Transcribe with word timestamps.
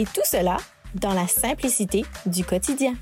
Et 0.00 0.04
tout 0.04 0.24
cela 0.24 0.56
dans 0.94 1.12
la 1.12 1.26
simplicité 1.26 2.04
du 2.24 2.42
quotidien. 2.42 2.94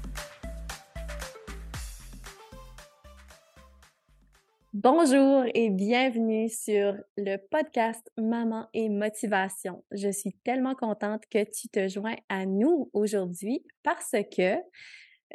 Bonjour 4.72 5.44
et 5.54 5.70
bienvenue 5.70 6.48
sur 6.48 6.94
le 7.16 7.36
podcast 7.52 8.10
Maman 8.16 8.66
et 8.74 8.88
Motivation. 8.88 9.84
Je 9.92 10.10
suis 10.10 10.32
tellement 10.42 10.74
contente 10.74 11.22
que 11.30 11.44
tu 11.44 11.68
te 11.68 11.86
joins 11.86 12.16
à 12.28 12.46
nous 12.46 12.90
aujourd'hui 12.92 13.64
parce 13.84 14.16
que 14.36 14.56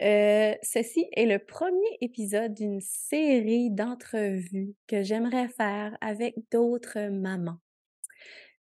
euh, 0.02 0.55
ceci 0.64 1.08
est 1.14 1.25
le 1.25 1.39
premier 1.39 1.98
épisode 2.02 2.53
d'une 2.53 2.81
série 2.81 3.72
d'entrevues 3.72 4.75
que 4.86 5.02
j'aimerais 5.02 5.48
faire 5.48 5.98
avec 6.02 6.36
d'autres 6.52 7.08
mamans. 7.09 7.59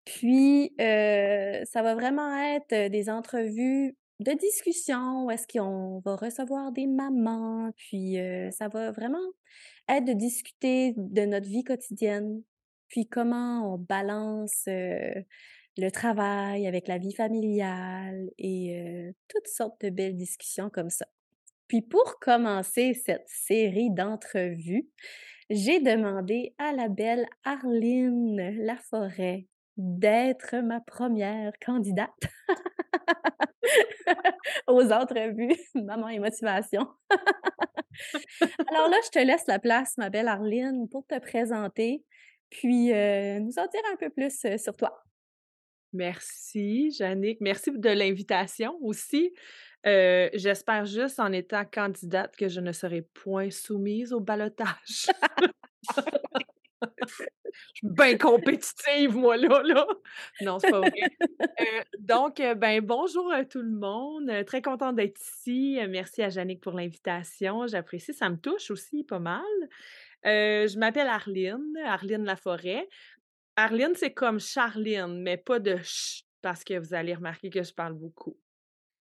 Puis, 0.04 0.74
euh, 0.80 1.64
ça 1.64 1.82
va 1.82 1.94
vraiment 1.94 2.36
être 2.36 2.90
des 2.90 3.08
entrevues 3.08 3.96
de 4.20 4.32
discussion 4.32 5.30
est-ce 5.30 5.46
qu'on 5.46 6.00
va 6.04 6.16
recevoir 6.16 6.72
des 6.72 6.86
mamans, 6.86 7.70
puis 7.76 8.18
euh, 8.18 8.50
ça 8.50 8.68
va 8.68 8.90
vraiment 8.92 9.18
être 9.88 10.04
de 10.04 10.12
discuter 10.12 10.94
de 10.96 11.22
notre 11.22 11.48
vie 11.48 11.64
quotidienne, 11.64 12.42
puis 12.88 13.08
comment 13.08 13.74
on 13.74 13.78
balance 13.78 14.64
euh, 14.68 15.12
le 15.76 15.90
travail 15.90 16.66
avec 16.66 16.86
la 16.86 16.98
vie 16.98 17.14
familiale 17.14 18.28
et 18.38 19.12
toutes 19.28 19.48
sortes 19.48 19.80
de 19.80 19.90
belles 19.90 20.16
discussions 20.16 20.70
comme 20.70 20.90
ça. 20.90 21.06
Puis 21.66 21.80
pour 21.80 22.18
commencer 22.20 22.92
cette 22.92 23.26
série 23.26 23.90
d'entrevues, 23.90 24.86
j'ai 25.48 25.80
demandé 25.80 26.54
à 26.58 26.72
la 26.72 26.88
belle 26.88 27.26
Arline 27.44 28.62
Laforêt 28.62 29.46
d'être 29.76 30.56
ma 30.56 30.80
première 30.80 31.52
candidate 31.64 32.10
aux 34.66 34.92
entrevues 34.92 35.56
Maman 35.74 36.08
et 36.08 36.18
Motivation. 36.18 36.86
Alors 38.68 38.88
là, 38.88 38.96
je 39.04 39.10
te 39.10 39.18
laisse 39.18 39.46
la 39.46 39.58
place, 39.58 39.96
ma 39.98 40.10
belle 40.10 40.28
Arline, 40.28 40.88
pour 40.90 41.06
te 41.06 41.18
présenter, 41.18 42.04
puis 42.50 42.92
euh, 42.92 43.38
nous 43.40 43.58
en 43.58 43.66
dire 43.66 43.82
un 43.92 43.96
peu 43.96 44.10
plus 44.10 44.44
euh, 44.44 44.58
sur 44.58 44.76
toi. 44.76 45.02
Merci, 45.92 46.90
Jannick. 46.90 47.40
Merci 47.40 47.70
de 47.70 47.90
l'invitation 47.90 48.78
aussi. 48.80 49.32
Euh, 49.86 50.30
j'espère 50.32 50.86
juste 50.86 51.20
en 51.20 51.32
étant 51.32 51.64
candidate 51.64 52.34
que 52.36 52.48
je 52.48 52.60
ne 52.60 52.72
serai 52.72 53.02
point 53.02 53.50
soumise 53.50 54.12
au 54.12 54.20
balotage. 54.20 55.08
Je 57.04 57.78
suis 57.78 57.88
bien 57.88 58.16
compétitive, 58.16 59.14
moi, 59.16 59.36
là, 59.36 59.62
là. 59.62 59.86
Non, 60.40 60.58
c'est 60.58 60.70
pas 60.70 60.80
vrai. 60.80 60.92
Euh, 61.60 61.82
donc, 61.98 62.40
euh, 62.40 62.54
ben, 62.54 62.80
bonjour 62.80 63.30
à 63.32 63.44
tout 63.44 63.62
le 63.62 63.70
monde. 63.70 64.30
Très 64.46 64.62
contente 64.62 64.96
d'être 64.96 65.20
ici. 65.20 65.78
Merci 65.88 66.22
à 66.22 66.30
Jannick 66.30 66.60
pour 66.60 66.72
l'invitation. 66.72 67.66
J'apprécie. 67.66 68.14
Ça 68.14 68.30
me 68.30 68.36
touche 68.36 68.70
aussi 68.70 69.04
pas 69.04 69.18
mal. 69.18 69.42
je 70.24 70.78
m'appelle 70.78 71.08
Arline, 71.08 71.76
Arline 71.84 72.24
Laforêt. 72.24 72.88
Arline, 73.56 73.92
c'est 73.94 74.14
comme 74.14 74.40
Charline, 74.40 75.22
mais 75.22 75.36
pas 75.36 75.58
de 75.58 75.76
ch, 75.76 76.24
parce 76.40 76.64
que 76.64 76.78
vous 76.78 76.94
allez 76.94 77.14
remarquer 77.14 77.50
que 77.50 77.62
je 77.62 77.72
parle 77.72 77.94
beaucoup. 77.94 78.36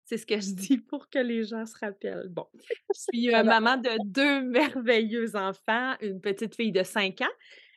C'est 0.05 0.19
ce 0.19 0.27
que 0.27 0.39
je 0.39 0.53
dis 0.55 0.79
pour 0.79 1.09
que 1.09 1.19
les 1.19 1.45
gens 1.45 1.65
se 1.65 1.77
rappellent. 1.79 2.29
Bon, 2.29 2.47
je 2.55 2.75
suis 2.93 3.31
maman 3.31 3.77
de 3.77 3.91
deux 4.05 4.43
merveilleux 4.43 5.35
enfants, 5.35 5.95
une 6.01 6.21
petite 6.21 6.55
fille 6.55 6.73
de 6.73 6.83
5 6.83 7.23
ans 7.23 7.35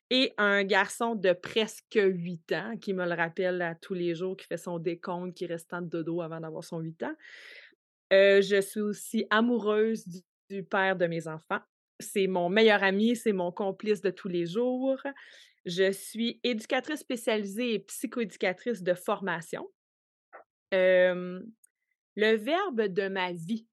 et 0.10 0.34
un 0.38 0.64
garçon 0.64 1.16
de 1.16 1.34
presque 1.34 2.00
8 2.02 2.52
ans 2.54 2.78
qui 2.80 2.94
me 2.94 3.06
le 3.06 3.14
rappelle 3.14 3.62
à 3.62 3.76
tous 3.76 3.94
les 3.94 4.16
jours, 4.16 4.36
qui 4.36 4.46
fait 4.46 4.58
son 4.58 4.80
décompte, 4.80 5.36
qui 5.36 5.46
reste 5.46 5.74
en 5.74 5.82
dodo 5.82 6.22
avant 6.22 6.40
d'avoir 6.40 6.64
son 6.64 6.80
8 6.80 7.04
ans. 7.04 7.16
je 8.12 8.62
suis 8.62 8.82
aussi 8.82 9.26
amoureuse 9.30 10.06
du, 10.50 10.64
père 10.64 10.96
de 10.96 11.08
mes 11.08 11.28
enfants. 11.28 11.60
C'est 12.00 12.28
mon 12.28 12.50
meilleur 12.50 12.84
ami, 12.84 13.16
c'est 13.16 13.34
mon 13.34 13.52
complice 13.52 14.02
de 14.02 14.12
tous 14.12 14.28
les 14.28 14.46
jours. 14.46 15.02
Je 15.66 15.92
suis 15.92 16.40
éducatrice 16.44 17.02
spécialisée 17.02 17.74
et 17.74 17.80
psychoéducatrice 17.80 18.84
de 18.84 18.94
formation. 18.94 19.70
Le 22.18 22.36
verbe 22.36 22.88
de 22.88 23.08
ma 23.10 23.32
vie, 23.32 23.68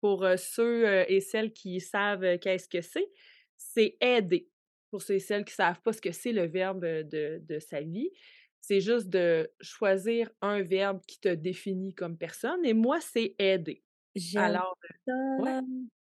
pour 0.00 0.26
ceux 0.36 1.10
et 1.10 1.20
celles 1.20 1.52
qui 1.52 1.80
savent 1.80 2.38
qu'est-ce 2.38 2.68
que 2.68 2.80
c'est, 2.80 3.08
c'est 3.56 3.96
aider. 4.00 4.50
Pour 4.90 5.00
ceux 5.00 5.14
et 5.14 5.20
celles 5.20 5.44
qui 5.44 5.52
ne 5.52 5.64
savent 5.64 5.80
pas 5.80 5.92
ce 5.92 6.00
que 6.00 6.12
c'est 6.12 6.32
le 6.32 6.46
verbe 6.46 6.84
de, 6.84 7.58
sa 7.60 7.80
vie, 7.80 8.10
c'est 8.60 8.80
juste 8.80 9.08
de 9.08 9.50
choisir 9.60 10.30
un 10.42 10.62
verbe 10.62 11.00
qui 11.06 11.20
te 11.20 11.28
définit 11.28 11.94
comme 11.94 12.18
personne. 12.18 12.64
Et 12.64 12.74
moi, 12.74 13.00
c'est 13.00 13.36
aider. 13.38 13.84
Alors, 14.36 14.76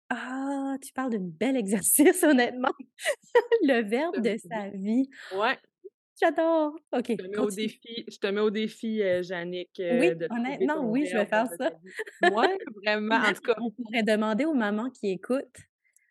Ah, 0.10 0.78
tu 0.82 0.94
parles 0.94 1.12
d'un 1.12 1.20
bel 1.20 1.58
exercice, 1.58 2.24
honnêtement. 2.24 2.74
le 3.64 3.84
verbe 3.84 4.22
de 4.22 4.38
sa 4.50 4.70
vie. 4.70 5.10
Ouais, 5.36 5.58
J'adore. 6.20 6.76
OK. 6.92 7.06
Je 7.10 7.16
te 7.16 7.28
mets 7.28 7.38
au 7.38 7.50
défi, 7.50 8.06
je 8.08 8.18
te 8.18 8.28
mets 8.28 8.42
au 8.42 8.50
défi, 8.50 9.02
euh, 9.02 9.24
Jannick. 9.24 9.72
oui, 9.80 10.10
euh, 10.10 10.28
honnêtement, 10.30 10.90
oui, 10.90 11.06
je 11.06 11.18
vais 11.18 11.26
faire 11.26 11.48
ça. 11.58 11.72
Oui, 12.22 12.48
vraiment. 12.84 13.16
En 13.16 13.34
tout 13.34 13.42
cas. 13.42 13.56
On 13.60 13.72
pourrait 13.72 14.04
demander 14.04 14.46
aux 14.46 14.54
mamans 14.54 14.90
qui 14.90 15.10
écoutent 15.10 15.58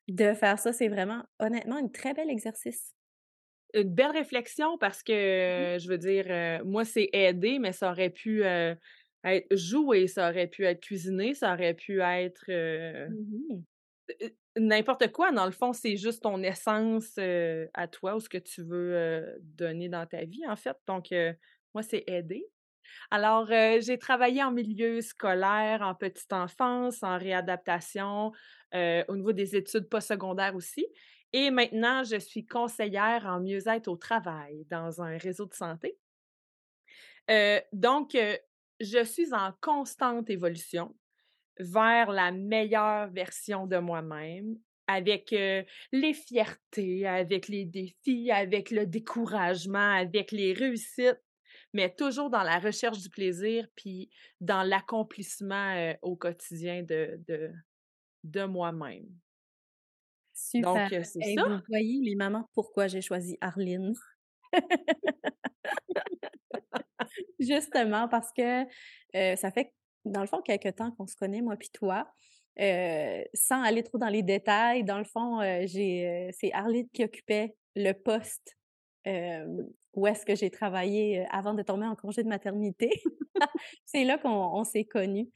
de 0.09 0.35
faire 0.35 0.59
ça. 0.59 0.73
C'est 0.73 0.89
vraiment, 0.89 1.23
honnêtement, 1.39 1.77
un 1.77 1.89
très 1.89 2.15
bel 2.15 2.31
exercice. 2.31 2.95
Une 3.75 3.95
belle 3.95 4.11
réflexion 4.11 4.77
parce 4.77 5.03
que, 5.03 5.13
je 5.81 5.89
veux 5.89 5.99
dire, 5.99 6.27
euh, 6.29 6.65
moi, 6.65 6.84
c'est 6.84 7.09
aider, 7.13 7.59
mais 7.59 7.73
ça 7.73 7.91
aurait 7.91 8.11
pu 8.11 8.43
être 8.43 9.57
jouer, 9.57 10.09
ça 10.09 10.31
aurait 10.31 10.49
pu 10.49 10.65
être 10.65 10.81
cuisiner, 10.81 11.34
ça 11.34 11.55
aurait 11.55 11.75
pu 11.75 12.01
être. 12.01 12.45
N'importe 14.57 15.11
quoi, 15.13 15.33
dans 15.33 15.47
le 15.47 15.53
fond, 15.53 15.73
c'est 15.73 15.97
juste 15.97 16.23
ton 16.23 16.43
essence 16.43 17.19
à 17.19 17.89
toi 17.89 18.17
ou 18.17 18.21
ce 18.21 18.29
que 18.29 18.39
tu 18.39 18.63
veux 18.63 19.39
donner 19.41 19.89
dans 19.89 20.07
ta 20.07 20.25
vie, 20.25 20.47
en 20.47 20.57
fait. 20.57 20.77
Donc, 20.87 21.09
moi, 21.75 21.83
c'est 21.83 22.05
aider. 22.07 22.47
Alors, 23.11 23.47
j'ai 23.47 23.99
travaillé 23.99 24.43
en 24.43 24.51
milieu 24.51 25.01
scolaire, 25.01 25.83
en 25.83 25.95
petite 25.95 26.33
enfance, 26.33 27.03
en 27.03 27.17
réadaptation, 27.17 28.33
au 28.75 29.17
niveau 29.17 29.33
des 29.33 29.57
études 29.57 29.89
postsecondaires 29.89 30.55
aussi. 30.55 30.87
Et 31.33 31.51
maintenant, 31.51 32.05
je 32.05 32.19
suis 32.19 32.45
conseillère 32.45 33.25
en 33.25 33.41
mieux-être 33.41 33.89
au 33.89 33.97
travail 33.97 34.67
dans 34.69 35.01
un 35.01 35.17
réseau 35.17 35.47
de 35.47 35.55
santé. 35.55 35.97
donc, 37.73 38.17
je 38.81 39.05
suis 39.05 39.33
en 39.33 39.53
constante 39.61 40.29
évolution 40.29 40.95
vers 41.59 42.11
la 42.11 42.33
meilleure 42.33 43.11
version 43.11 43.67
de 43.67 43.79
moi-même, 43.79 44.57
avec 44.87 45.31
les 45.31 46.15
fiertés, 46.15 47.07
avec 47.07 47.49
les 47.49 47.65
défis, 47.65 48.31
avec 48.31 48.71
le 48.71 48.87
découragement, 48.87 49.95
avec 49.95 50.33
les 50.33 50.53
réussites, 50.53 51.21
mais 51.73 51.95
toujours 51.95 52.31
dans 52.31 52.43
la 52.43 52.59
recherche 52.59 52.99
du 52.99 53.09
plaisir, 53.09 53.66
puis 53.77 54.10
dans 54.41 54.63
l'accomplissement 54.63 55.95
au 56.03 56.16
quotidien 56.16 56.83
de, 56.83 57.21
de, 57.27 57.51
de 58.25 58.45
moi-même. 58.45 59.07
Super. 60.34 60.91
Donc, 60.91 61.05
c'est 61.05 61.34
ça. 61.34 61.48
Vous 61.48 61.60
voyez, 61.69 62.01
les 62.03 62.15
mamans, 62.15 62.48
pourquoi 62.55 62.89
j'ai 62.89 63.01
choisi 63.01 63.39
Arline? 63.41 63.95
Justement 67.39 68.09
parce 68.09 68.33
que 68.33 68.65
ça 69.37 69.51
fait 69.51 69.72
dans 70.04 70.21
le 70.21 70.27
fond, 70.27 70.41
quelques 70.41 70.77
temps 70.77 70.91
qu'on 70.93 71.07
se 71.07 71.16
connaît, 71.16 71.43
moi 71.43 71.57
puis 71.57 71.71
toi. 71.71 72.07
Euh, 72.60 73.22
sans 73.33 73.63
aller 73.63 73.83
trop 73.83 73.99
dans 73.99 74.09
les 74.09 74.22
détails, 74.22 74.84
dans 74.84 74.99
le 74.99 75.04
fond, 75.04 75.41
euh, 75.41 75.65
euh, 75.65 76.31
c'est 76.33 76.53
Arlette 76.53 76.91
qui 76.93 77.04
occupait 77.04 77.54
le 77.77 77.93
poste 77.93 78.57
où 79.95 80.07
est-ce 80.07 80.25
que 80.25 80.37
j'ai 80.37 80.49
travaillé 80.49 81.27
avant 81.31 81.54
de 81.54 81.63
tomber 81.63 81.87
en 81.87 81.97
congé 81.97 82.22
de 82.22 82.28
maternité. 82.28 83.03
c'est 83.84 84.04
là 84.04 84.16
qu'on 84.16 84.63
s'est 84.63 84.84
connus. 84.84 85.28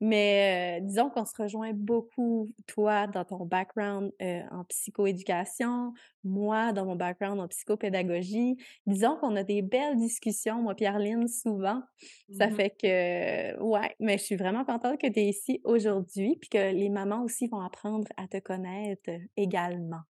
Mais 0.00 0.78
euh, 0.80 0.86
disons 0.86 1.10
qu'on 1.10 1.26
se 1.26 1.34
rejoint 1.36 1.72
beaucoup, 1.74 2.48
toi, 2.66 3.06
dans 3.06 3.24
ton 3.24 3.44
background 3.44 4.12
euh, 4.22 4.40
en 4.50 4.64
psychoéducation, 4.64 5.92
moi, 6.24 6.72
dans 6.72 6.86
mon 6.86 6.96
background 6.96 7.38
en 7.38 7.48
psychopédagogie. 7.48 8.56
Disons 8.86 9.16
qu'on 9.16 9.36
a 9.36 9.42
des 9.42 9.60
belles 9.60 9.98
discussions, 9.98 10.62
moi, 10.62 10.74
Pierre-Lynne, 10.74 11.28
souvent. 11.28 11.82
Ça 12.30 12.48
mmh 12.48 12.54
fait 12.54 12.70
que, 12.70 13.62
ouais, 13.62 13.94
mais 14.00 14.16
je 14.16 14.24
suis 14.24 14.36
vraiment 14.36 14.64
contente 14.64 14.98
que 14.98 15.06
tu 15.06 15.20
es 15.20 15.28
ici 15.28 15.60
aujourd'hui, 15.64 16.36
puis 16.40 16.48
que 16.48 16.72
les 16.72 16.88
mamans 16.88 17.22
aussi 17.22 17.46
vont 17.46 17.60
apprendre 17.60 18.08
à 18.16 18.26
te 18.26 18.38
connaître 18.38 19.10
également. 19.36 20.00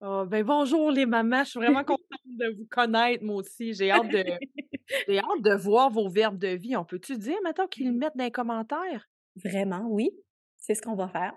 Oh, 0.00 0.24
ben 0.26 0.44
bonjour 0.44 0.90
les 0.90 1.06
mamans, 1.06 1.44
je 1.44 1.50
suis 1.50 1.60
vraiment 1.60 1.84
contente 1.84 2.08
de 2.26 2.56
vous 2.58 2.66
connaître, 2.70 3.24
moi 3.24 3.36
aussi. 3.36 3.72
J'ai 3.72 3.90
hâte 3.90 4.08
de, 4.08 4.24
j'ai 5.08 5.18
hâte 5.18 5.42
de 5.42 5.54
voir 5.54 5.90
vos 5.90 6.08
verbes 6.08 6.38
de 6.38 6.48
vie. 6.48 6.76
On 6.76 6.84
peut-tu 6.84 7.16
dire 7.16 7.36
maintenant 7.42 7.66
qu'ils 7.66 7.86
le 7.86 7.92
mettent 7.92 8.16
dans 8.16 8.24
les 8.24 8.30
commentaires? 8.30 9.08
Vraiment, 9.42 9.86
oui. 9.88 10.10
C'est 10.56 10.74
ce 10.74 10.82
qu'on 10.82 10.94
va 10.94 11.08
faire. 11.08 11.34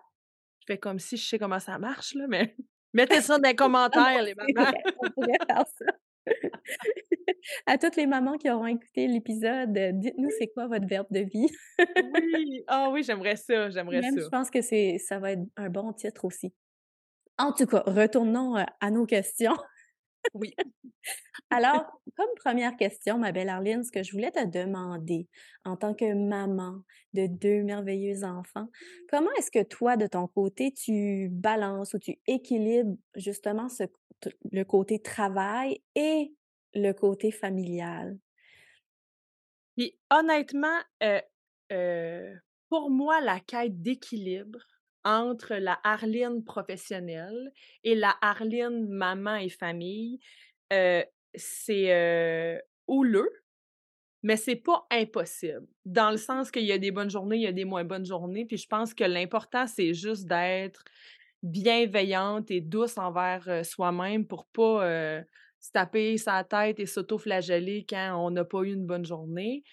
Je 0.60 0.74
fais 0.74 0.78
comme 0.78 1.00
si 1.00 1.18
je 1.18 1.28
sais 1.28 1.40
comment 1.40 1.60
ça 1.60 1.78
marche, 1.80 2.14
là, 2.16 2.26
mais 2.28 2.56
mettez 2.94 3.22
ça 3.22 3.38
dans 3.38 3.48
les 3.48 3.56
commentaires, 3.56 4.24
les 4.24 4.36
mamans. 4.36 4.72
on 5.02 5.10
pourrait 5.12 5.38
faire 5.48 5.66
ça. 5.68 5.86
à 7.66 7.78
toutes 7.78 7.96
les 7.96 8.06
mamans 8.06 8.38
qui 8.38 8.50
auront 8.50 8.68
écouté 8.68 9.08
l'épisode, 9.08 9.72
dites-nous 9.94 10.30
c'est 10.38 10.48
quoi 10.48 10.68
votre 10.68 10.86
verbe 10.86 11.08
de 11.12 11.22
vie. 11.22 11.48
oui, 11.80 12.64
ah 12.68 12.90
oui, 12.92 13.04
j'aimerais 13.04 13.38
ça, 13.38 13.70
j'aimerais 13.70 14.02
ça. 14.02 14.10
Je 14.18 14.28
pense 14.28 14.50
que 14.50 14.62
c'est 14.62 14.98
ça 14.98 15.20
va 15.20 15.32
être 15.32 15.44
un 15.56 15.70
bon 15.70 15.94
titre 15.94 16.26
aussi. 16.26 16.54
En 17.38 17.54
tout 17.54 17.66
cas, 17.66 17.84
retournons 17.86 18.56
à 18.56 18.92
nos 18.92 19.06
questions. 19.06 19.56
Oui. 20.34 20.54
Alors, 21.50 21.86
comme 22.16 22.30
première 22.36 22.76
question, 22.76 23.18
ma 23.18 23.32
belle 23.32 23.50
Arline, 23.50 23.84
ce 23.84 23.92
que 23.92 24.04
je 24.04 24.12
voulais 24.12 24.32
te 24.32 24.46
demander 24.46 25.28
en 25.64 25.78
tant 25.78 25.94
que 25.94 26.14
maman 26.14 26.82
de 27.14 27.28
deux 27.28 27.64
merveilleux 27.64 28.24
enfants, 28.24 28.68
comment 29.10 29.32
est-ce 29.38 29.52
que 29.52 29.64
toi, 29.64 29.96
de 29.98 30.08
ton 30.08 30.28
côté, 30.28 30.74
tu 30.74 31.30
balances 31.32 31.94
ou 31.94 32.00
tu 32.00 32.20
équilibres 32.28 32.98
justement 33.16 33.68
le 34.52 34.64
côté 34.64 35.00
travail 35.00 35.82
et 35.96 36.34
le 36.74 36.92
côté 36.92 37.32
familial? 37.32 38.18
Puis 39.78 39.98
honnêtement, 40.10 40.80
pour 42.70 42.90
moi, 42.90 43.22
la 43.22 43.40
quête 43.40 43.82
d'équilibre, 43.82 44.60
entre 45.08 45.56
la 45.56 45.80
Arline 45.86 46.44
professionnelle 46.44 47.54
et 47.86 47.96
la 47.96 48.14
Arline 48.22 48.88
maman 48.90 49.38
et 49.38 49.48
famille, 49.50 50.20
c'est 51.34 52.62
houleux, 52.88 53.32
mais 54.22 54.36
c'est 54.36 54.58
pas 54.58 54.86
impossible. 54.92 55.66
Dans 55.86 56.12
le 56.12 56.18
sens 56.18 56.52
qu'il 56.52 56.66
y 56.66 56.74
a 56.74 56.78
des 56.78 56.92
bonnes 56.92 57.10
journées, 57.10 57.38
il 57.38 57.44
y 57.44 57.48
a 57.48 57.54
des 57.54 57.64
moins 57.64 57.86
bonnes 57.86 58.06
journées. 58.06 58.46
Puis 58.46 58.58
je 58.58 58.68
pense 58.68 58.94
que 58.94 59.06
l'important, 59.06 59.66
c'est 59.66 59.94
juste 59.94 60.26
d'être 60.26 60.84
bienveillante 61.42 62.52
et 62.52 62.60
douce 62.60 62.98
envers 62.98 63.66
soi-même 63.66 64.28
pour 64.28 64.46
pas 64.48 65.24
se 65.60 65.72
taper 65.72 66.18
sa 66.18 66.44
tête 66.44 66.80
et 66.80 66.86
s'auto-flageller 66.86 67.86
quand 67.88 68.26
on 68.26 68.32
n'a 68.32 68.44
pas 68.44 68.64
eu 68.64 68.74
une 68.74 68.86
bonne 68.86 69.06
journée. 69.06 69.64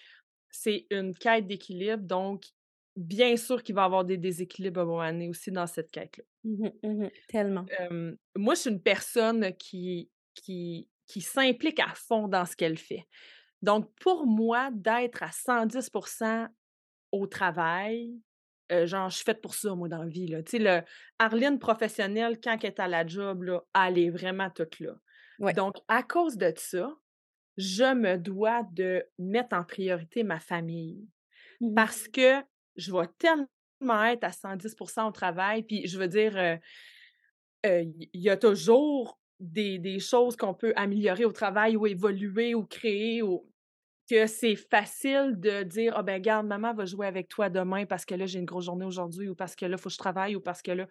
C'est 0.49 0.85
une 0.89 1.13
quête 1.13 1.47
d'équilibre, 1.47 2.03
donc 2.03 2.45
bien 2.95 3.35
sûr 3.37 3.61
qu'il 3.61 3.75
va 3.75 3.83
y 3.83 3.85
avoir 3.85 4.05
des 4.05 4.17
déséquilibres 4.17 4.79
à 4.79 4.83
un 4.83 4.85
moment 4.85 5.11
donné 5.11 5.29
aussi 5.29 5.51
dans 5.51 5.67
cette 5.67 5.91
quête-là. 5.91 6.23
Mmh 6.43 6.67
mmh 6.83 7.07
tellement. 7.27 7.65
moi, 8.35 8.53
je 8.53 8.59
suis 8.61 8.69
une 8.69 8.81
personne 8.81 9.53
qui, 9.57 10.09
qui, 10.33 10.89
qui 11.07 11.21
s'implique 11.21 11.79
à 11.79 11.93
fond 11.95 12.27
dans 12.27 12.45
ce 12.45 12.55
qu'elle 12.55 12.77
fait. 12.77 13.05
Donc, 13.61 13.91
pour 13.99 14.27
moi, 14.27 14.69
d'être 14.71 15.23
à 15.23 15.29
110% 15.29 16.47
au 17.11 17.27
travail, 17.27 18.13
genre, 18.69 19.09
je 19.09 19.15
suis 19.15 19.25
faite 19.25 19.41
pour 19.41 19.55
ça, 19.55 19.73
moi, 19.75 19.87
dans 19.87 20.03
la 20.03 20.09
vie. 20.09 20.27
Là. 20.27 20.43
Tu 20.43 20.51
sais, 20.51 20.59
le 20.59 20.81
Arline 21.19 21.59
professionnelle, 21.59 22.39
quand 22.39 22.57
elle 22.61 22.67
est 22.67 22.79
à 22.79 22.87
la 22.87 23.05
job, 23.05 23.43
là, 23.43 23.63
elle 23.73 23.97
est 23.97 24.09
vraiment 24.09 24.49
toute 24.49 24.79
là. 24.79 24.93
Donc, 25.53 25.75
à 25.87 26.03
cause 26.03 26.37
de 26.37 26.53
ça, 26.55 26.95
je 27.57 27.93
me 27.93 28.17
dois 28.17 28.63
de 28.71 29.03
mettre 29.17 29.55
en 29.55 29.63
priorité 29.63 30.23
ma 30.23 30.39
famille. 30.39 31.07
Mmh 31.61 31.73
Parce 31.73 32.07
que 32.07 32.41
je 32.75 32.91
vais 32.91 33.07
tellement 33.17 34.03
être 34.05 34.23
à 34.23 34.31
110% 34.31 35.07
au 35.07 35.11
travail. 35.11 35.63
Puis 35.63 35.87
je 35.87 35.97
veux 35.97 36.07
dire, 36.07 36.59
il 37.63 38.07
y 38.13 38.29
a 38.29 38.37
toujours 38.37 39.19
des, 39.39 39.99
choses 39.99 40.35
qu'on 40.35 40.53
peut 40.53 40.73
améliorer 40.75 41.25
au 41.25 41.31
travail 41.31 41.75
ou 41.75 41.87
évoluer 41.87 42.55
ou 42.55 42.65
créer 42.65 43.21
ou 43.21 43.45
que 44.09 44.27
c'est 44.27 44.55
facile 44.55 45.33
de 45.37 45.63
dire 45.63 45.93
ah 45.95 46.03
ben 46.03 46.21
garde 46.21 46.45
maman 46.45 46.75
va 46.75 46.85
jouer 46.85 47.07
avec 47.07 47.27
toi 47.27 47.49
demain 47.49 47.87
parce 47.87 48.05
que 48.05 48.13
là 48.13 48.27
j'ai 48.27 48.37
une 48.37 48.45
grosse 48.45 48.65
journée 48.65 48.85
aujourd'hui 48.85 49.29
ou 49.29 49.35
parce 49.35 49.55
que 49.55 49.65
là 49.65 49.77
il 49.77 49.81
faut 49.81 49.89
que 49.89 49.93
je 49.93 49.97
travaille 49.97 50.35
ou 50.35 50.41
parce 50.41 50.61
que 50.61 50.71
là 50.71 50.87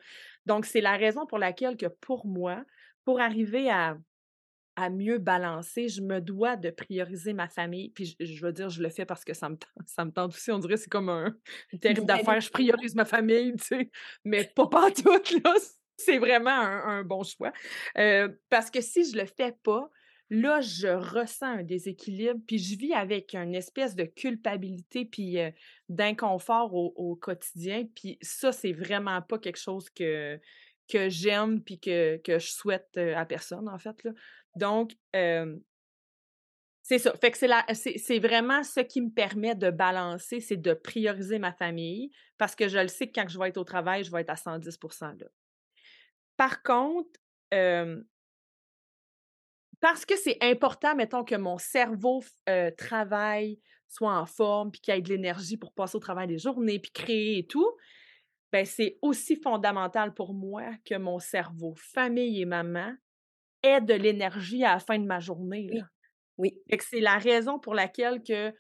donc 0.46 0.66
c'est 0.66 0.81
la 0.81 0.96
raison 0.96 1.25
pour 1.25 1.38
laquelle 1.38 1.76
que 1.76 1.86
pour 1.86 2.26
moi 2.26 2.64
pour 3.04 3.20
arriver 3.20 3.70
à 3.70 3.96
à 4.76 4.90
mieux 4.90 5.18
balancer, 5.18 5.88
je 5.88 6.00
me 6.00 6.20
dois 6.20 6.56
de 6.56 6.70
prioriser 6.70 7.32
ma 7.32 7.48
famille. 7.48 7.90
Puis 7.90 8.16
je, 8.18 8.44
veux 8.44 8.52
dire, 8.52 8.70
je 8.70 8.82
le 8.82 8.88
fais 8.88 9.04
parce 9.04 9.24
que 9.24 9.34
ça 9.34 9.48
me, 9.48 9.56
ça 9.86 10.04
me 10.04 10.10
tente 10.10 10.34
aussi. 10.34 10.50
On 10.50 10.58
dirait 10.58 10.74
que 10.74 10.80
c'est 10.80 10.90
comme 10.90 11.08
un, 11.08 11.34
une 11.72 11.78
terrible 11.78 12.06
d'affaires. 12.06 12.40
Je 12.40 12.50
priorise 12.50 12.94
ma 12.94 13.04
famille, 13.04 13.54
tu 13.56 13.64
sais, 13.64 13.90
mais 14.24 14.44
pas 14.54 14.66
partout, 14.66 15.10
là. 15.44 15.54
C'est 15.96 16.18
vraiment 16.18 16.50
un, 16.50 17.04
bon 17.04 17.22
choix. 17.22 17.52
Euh, 17.98 18.28
parce 18.50 18.68
que 18.68 18.80
si 18.80 19.08
je 19.08 19.16
le 19.16 19.26
fais 19.26 19.54
pas, 19.62 19.88
là, 20.28 20.60
je 20.60 20.88
ressens 20.88 21.58
un 21.58 21.62
déséquilibre, 21.62 22.40
puis 22.46 22.58
je 22.58 22.76
vis 22.76 22.92
avec 22.94 23.34
une 23.34 23.54
espèce 23.54 23.94
de 23.94 24.04
culpabilité, 24.04 25.04
puis 25.04 25.38
euh, 25.38 25.50
d'inconfort 25.88 26.74
au, 26.74 26.92
au, 26.96 27.14
quotidien. 27.14 27.86
Puis 27.94 28.18
ça, 28.22 28.50
c'est 28.50 28.72
vraiment 28.72 29.22
pas 29.22 29.38
quelque 29.38 29.58
chose 29.58 29.88
que, 29.90 30.40
que 30.88 31.08
j'aime, 31.08 31.62
puis 31.62 31.78
que, 31.78 32.16
que 32.18 32.38
je 32.38 32.50
souhaite 32.50 32.90
euh, 32.96 33.16
à 33.16 33.24
personne, 33.24 33.68
en 33.68 33.78
fait. 33.78 34.02
Là. 34.04 34.10
Donc, 34.56 34.92
c'est 36.86 36.98
ça. 36.98 37.14
Fait 37.20 37.30
que 37.30 37.38
c'est, 37.38 38.18
vraiment 38.18 38.62
ce 38.62 38.80
qui 38.80 39.00
me 39.00 39.10
permet 39.10 39.54
de 39.54 39.70
balancer, 39.70 40.40
c'est 40.40 40.56
de 40.56 40.74
prioriser 40.74 41.38
ma 41.38 41.52
famille 41.52 42.10
parce 42.36 42.54
que 42.54 42.68
je 42.68 42.78
le 42.78 42.88
sais 42.88 43.06
que 43.08 43.20
quand 43.20 43.28
je 43.28 43.38
vais 43.38 43.48
être 43.48 43.56
au 43.56 43.64
travail, 43.64 44.04
je 44.04 44.10
vais 44.12 44.20
être 44.20 44.30
à 44.30 44.36
110 44.36 44.78
là. 45.02 45.26
Par 46.36 46.62
contre, 46.62 47.08
parce 49.80 50.04
que 50.04 50.16
c'est 50.16 50.38
important, 50.42 50.94
mettons, 50.94 51.24
que 51.24 51.36
mon 51.36 51.58
cerveau 51.58 52.22
travaille, 52.76 53.60
soit 53.88 54.18
en 54.18 54.26
forme, 54.26 54.70
puis 54.70 54.80
qu'il 54.80 54.94
y 54.94 54.98
ait 54.98 55.02
de 55.02 55.08
l'énergie 55.08 55.56
pour 55.56 55.72
passer 55.72 55.96
au 55.96 56.00
travail 56.00 56.26
des 56.26 56.38
journées, 56.38 56.78
puis 56.80 56.90
créer 56.90 57.38
et 57.38 57.46
tout, 57.46 57.76
ben 58.52 58.64
c'est 58.66 58.98
aussi 59.02 59.36
fondamental 59.36 60.12
pour 60.14 60.34
moi 60.34 60.64
que 60.84 60.96
mon 60.96 61.18
cerveau, 61.18 61.74
famille 61.76 62.40
et 62.40 62.44
maman, 62.44 62.94
ait 63.64 63.81
de 63.81 63.94
l'énergie 63.94 64.64
à 64.64 64.75
la 64.75 64.78
fin 64.78 64.99
de 64.99 65.05
ma 65.05 65.20
journée. 65.20 65.69
Là. 65.72 65.84
Oui. 66.38 66.61
c'est 66.81 67.00
la 67.00 67.19
raison 67.19 67.58
pour 67.58 67.75
laquelle 67.75 68.22
que 68.22 68.52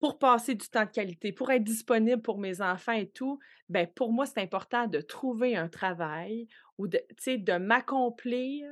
pour 0.00 0.18
passer 0.18 0.54
du 0.54 0.66
temps 0.68 0.84
de 0.84 0.90
qualité, 0.90 1.32
pour 1.32 1.50
être 1.50 1.62
disponible 1.62 2.22
pour 2.22 2.38
mes 2.38 2.62
enfants 2.62 2.92
et 2.92 3.10
tout, 3.10 3.38
ben 3.68 3.86
pour 3.86 4.12
moi, 4.12 4.24
c'est 4.24 4.40
important 4.40 4.86
de 4.86 5.00
trouver 5.00 5.56
un 5.56 5.68
travail 5.68 6.48
ou 6.78 6.88
de, 6.88 7.00
de 7.26 7.58
m'accomplir, 7.58 8.66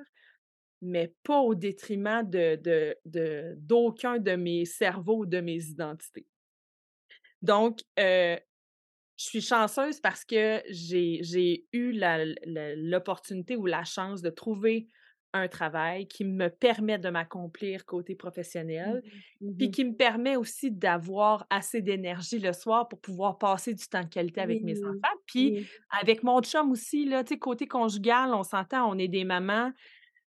mais 0.80 1.14
pas 1.24 1.40
au 1.40 1.54
détriment 1.54 2.28
de, 2.28 2.56
de, 3.04 3.54
d'aucun 3.58 4.18
de, 4.18 4.36
mes 4.36 4.64
cerveaux 4.64 5.18
ou 5.18 5.26
de 5.26 5.40
mes 5.40 5.66
identités. 5.66 6.26
Donc, 7.42 7.80
euh, 7.98 8.38
je 9.18 9.24
suis 9.24 9.42
chanceuse 9.42 10.00
parce 10.00 10.24
que 10.24 10.62
j'ai, 10.70 11.18
j'ai 11.22 11.66
eu 11.72 11.92
l'opportunité 11.92 13.56
ou 13.56 13.66
la 13.66 13.84
chance 13.84 14.22
de 14.22 14.30
trouver 14.30 14.88
un 15.38 15.48
travail 15.48 16.06
qui 16.06 16.24
me 16.24 16.48
permet 16.48 16.98
de 16.98 17.08
m'accomplir 17.08 17.84
côté 17.84 18.14
professionnel, 18.14 19.02
mmh 19.40 19.56
puis 19.56 19.68
mmh 19.68 19.70
qui 19.70 19.84
me 19.84 19.94
permet 19.94 20.36
aussi 20.36 20.70
d'avoir 20.70 21.46
assez 21.50 21.80
d'énergie 21.80 22.38
le 22.38 22.52
soir 22.52 22.88
pour 22.88 23.00
pouvoir 23.00 23.38
passer 23.38 23.74
du 23.74 23.86
temps 23.86 24.02
de 24.02 24.08
qualité 24.08 24.40
avec 24.40 24.62
mes 24.62 24.82
enfants. 24.82 25.16
Puis 25.26 25.66
avec 26.00 26.22
mon 26.22 26.40
chum 26.42 26.70
aussi, 26.72 27.04
là, 27.04 27.22
côté 27.40 27.66
conjugal, 27.66 28.34
on 28.34 28.42
s'entend, 28.42 28.90
on 28.90 28.98
est 28.98 29.08
des 29.08 29.24
mamans. 29.24 29.72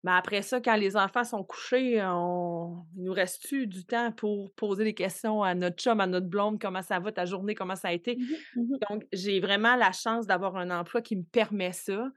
Mais 0.04 0.12
après 0.12 0.42
ça, 0.42 0.62
quand 0.62 0.76
les 0.76 0.96
enfants 0.96 1.24
sont 1.24 1.44
couchés, 1.44 2.02
on... 2.04 2.86
il 2.96 3.04
nous 3.04 3.14
reste-tu 3.14 3.68
du 3.68 3.86
temps 3.86 4.12
pour 4.12 4.54
poser 4.54 4.84
des 4.84 4.94
questions 4.94 5.44
à 5.44 5.56
notre 5.56 5.78
chum, 5.78 6.00
à 6.00 6.08
notre 6.08 6.28
blonde, 6.28 6.62
comment 6.62 6.82
ça 6.82 7.00
va 7.00 7.12
ta 7.12 7.26
journée, 7.26 7.56
comment 7.56 7.76
ça 7.76 7.90
a 7.90 7.94
été? 7.94 8.18
Mmh 8.56 8.78
Donc, 8.90 9.06
j'ai 9.12 9.40
vraiment 9.40 9.76
la 9.76 9.92
chance 9.92 10.28
d'avoir 10.28 10.56
un 10.58 10.70
emploi 10.70 11.02
qui 11.02 11.16
me 11.16 11.24
permet 11.24 11.74
ça 11.74 12.10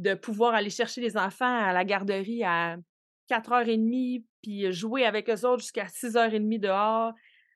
de 0.00 0.14
pouvoir 0.14 0.54
aller 0.54 0.70
chercher 0.70 1.00
les 1.00 1.16
enfants 1.16 1.62
à 1.62 1.72
la 1.72 1.84
garderie 1.84 2.42
à 2.42 2.76
4h30, 3.30 4.24
puis 4.42 4.72
jouer 4.72 5.04
avec 5.04 5.28
eux 5.28 5.46
autres 5.46 5.60
jusqu'à 5.60 5.84
6h30 5.84 6.58
dehors, 6.58 7.12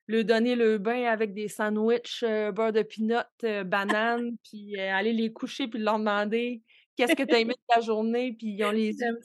leur 0.06 0.24
donner 0.24 0.54
le 0.54 0.76
bain 0.76 1.06
avec 1.06 1.32
des 1.32 1.48
sandwichs, 1.48 2.22
euh, 2.22 2.52
beurre 2.52 2.72
de 2.72 2.82
pinot, 2.82 3.20
euh, 3.44 3.64
banane, 3.64 4.36
puis 4.44 4.78
euh, 4.78 4.92
aller 4.92 5.14
les 5.14 5.32
coucher, 5.32 5.68
puis 5.68 5.80
leur 5.80 5.98
demander 5.98 6.62
qu'est-ce 6.96 7.14
que 7.14 7.22
tu 7.22 7.34
as 7.34 7.40
aimé 7.40 7.54
de 7.54 7.74
ta 7.74 7.80
journée, 7.80 8.34
puis 8.34 8.48
ils 8.48 8.64
ont 8.64 8.70
les 8.70 8.90
yeux 8.90 9.20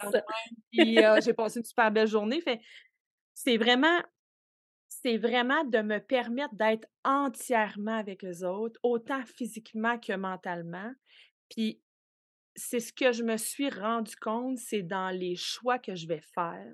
puis 0.72 0.98
j'ai 1.22 1.34
passé 1.34 1.60
une 1.60 1.66
super 1.66 1.92
belle 1.92 2.08
journée. 2.08 2.40
Fait 2.42 2.62
c'est 3.36 3.58
vraiment 3.58 4.02
c'est 4.88 5.18
vraiment 5.18 5.64
de 5.66 5.82
me 5.82 6.00
permettre 6.00 6.56
d'être 6.56 6.88
entièrement 7.06 7.98
avec 7.98 8.26
eux 8.26 8.46
autres, 8.46 8.80
autant 8.82 9.24
physiquement 9.24 10.00
que 10.00 10.14
mentalement. 10.14 10.92
Puis 11.50 11.80
c'est 12.56 12.80
ce 12.80 12.94
que 12.94 13.12
je 13.12 13.24
me 13.24 13.38
suis 13.38 13.70
rendu 13.70 14.16
compte, 14.16 14.58
c'est 14.58 14.84
dans 14.84 15.10
les 15.10 15.36
choix 15.36 15.80
que 15.80 15.96
je 15.96 16.08
vais 16.08 16.22
faire 16.34 16.74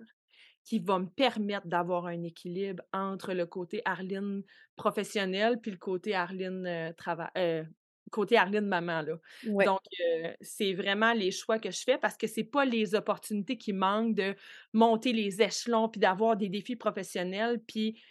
qui 0.65 0.79
va 0.79 0.99
me 0.99 1.05
permettre 1.05 1.67
d'avoir 1.67 2.07
un 2.07 2.23
équilibre 2.23 2.83
entre 2.91 3.33
le 3.33 3.45
côté 3.45 3.81
Arline 3.85 4.43
professionnel 4.75 5.59
puis 5.61 5.71
le 5.71 5.77
côté 5.77 6.15
Arline 6.15 6.65
euh, 6.65 6.91
travail, 6.93 7.29
euh, 7.37 7.63
côté 8.11 8.35
Arline 8.35 8.65
maman 8.65 9.01
là. 9.03 9.19
Donc 9.43 9.81
euh, 10.01 10.33
c'est 10.41 10.73
vraiment 10.73 11.13
les 11.13 11.31
choix 11.31 11.59
que 11.59 11.69
je 11.69 11.81
fais 11.83 11.99
parce 11.99 12.17
que 12.17 12.25
c'est 12.25 12.43
pas 12.43 12.65
les 12.65 12.95
opportunités 12.95 13.57
qui 13.57 13.73
manquent 13.73 14.15
de 14.15 14.35
monter 14.73 15.13
les 15.13 15.41
échelons 15.41 15.87
puis 15.87 16.01
d'avoir 16.01 16.35
des 16.35 16.49
défis 16.49 16.75
professionnels 16.75 17.61
puis 17.65 18.01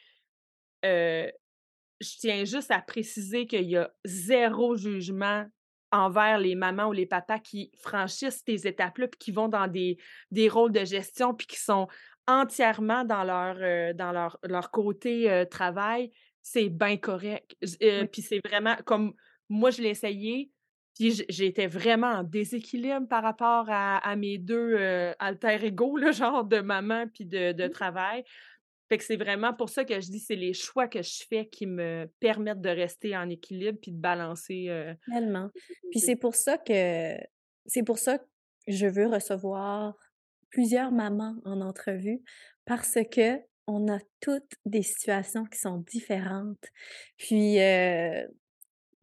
je 0.85 2.19
tiens 2.19 2.45
juste 2.45 2.71
à 2.71 2.81
préciser 2.81 3.47
qu'il 3.47 3.71
y 3.71 3.77
a 3.77 3.91
zéro 4.05 4.77
jugement 4.77 5.47
envers 5.95 6.39
les 6.39 6.55
mamans 6.55 6.89
ou 6.89 6.93
les 6.93 7.07
papas 7.07 7.39
qui 7.39 7.71
franchissent 7.79 8.43
ces 8.47 8.67
étapes-là 8.67 9.09
puis 9.09 9.19
qui 9.19 9.33
vont 9.33 9.49
dans 9.49 9.69
des, 9.69 9.97
des 10.31 10.49
rôles 10.49 10.73
de 10.73 10.85
gestion 10.85 11.35
puis 11.35 11.47
qui 11.47 11.59
sont 11.59 11.89
entièrement 12.27 13.05
dans 13.05 13.23
leur, 13.23 13.57
euh, 13.61 13.93
dans 13.93 14.13
leur, 14.13 14.39
leur 14.43 14.71
côté 14.71 15.31
euh, 15.31 15.45
travail, 15.45 16.11
c'est 16.43 16.69
bien 16.69 16.97
correct. 16.97 17.57
Euh, 17.83 18.07
puis 18.07 18.23
c'est 18.23 18.41
vraiment 18.47 18.77
comme 18.85 19.15
moi, 19.49 19.71
je 19.71 19.83
l'ai 19.83 19.91
essayé, 19.91 20.51
puis 20.97 21.23
j'étais 21.29 21.67
vraiment 21.67 22.09
en 22.09 22.23
déséquilibre 22.23 23.07
par 23.09 23.23
rapport 23.23 23.67
à, 23.69 24.17
mes 24.17 24.39
deux 24.39 24.77
alter 25.19 25.65
ego, 25.65 25.97
le 25.97 26.13
genre 26.13 26.45
de 26.45 26.61
maman 26.61 27.07
puis 27.13 27.27
de, 27.27 27.53
de 27.53 27.69
travail. 27.69 28.25
Fait 28.89 28.99
que 28.99 29.05
c'est 29.05 29.17
vraiment 29.17 29.55
pour 29.55 29.71
ça 29.71 29.85
que 29.85 30.01
je 30.01 30.11
dis 30.11 30.19
c'est 30.19 30.37
les 30.37 30.53
choix 30.53 30.89
que 30.89 31.03
je 31.03 31.25
fais 31.29 31.47
qui 31.47 31.67
me 31.67 32.07
permettent 32.21 32.61
de 32.61 32.69
rester 32.69 33.17
en 33.17 33.29
équilibre 33.31 33.79
puis 33.81 33.93
de 33.93 34.01
balancer. 34.01 34.95
Tellement. 35.11 35.51
Puis 35.91 36.01
c'est 36.01 36.17
pour 36.17 36.35
ça 36.35 36.59
que 36.59 37.17
c'est 37.67 37.83
pour 37.83 37.99
ça 37.99 38.19
que 38.19 38.25
je 38.69 38.87
veux 38.87 39.07
recevoir 39.07 39.95
plusieurs 40.51 40.93
mamans 40.93 41.37
en 41.45 41.61
entrevue 41.61 42.23
parce 42.65 42.99
que 43.11 43.39
on 43.67 43.89
a 43.89 43.99
toutes 44.21 44.53
des 44.67 44.83
situations 44.83 45.45
qui 45.45 45.59
sont 45.59 45.79
différentes. 45.79 46.65
Puis 47.17 47.61
euh, 47.61 48.27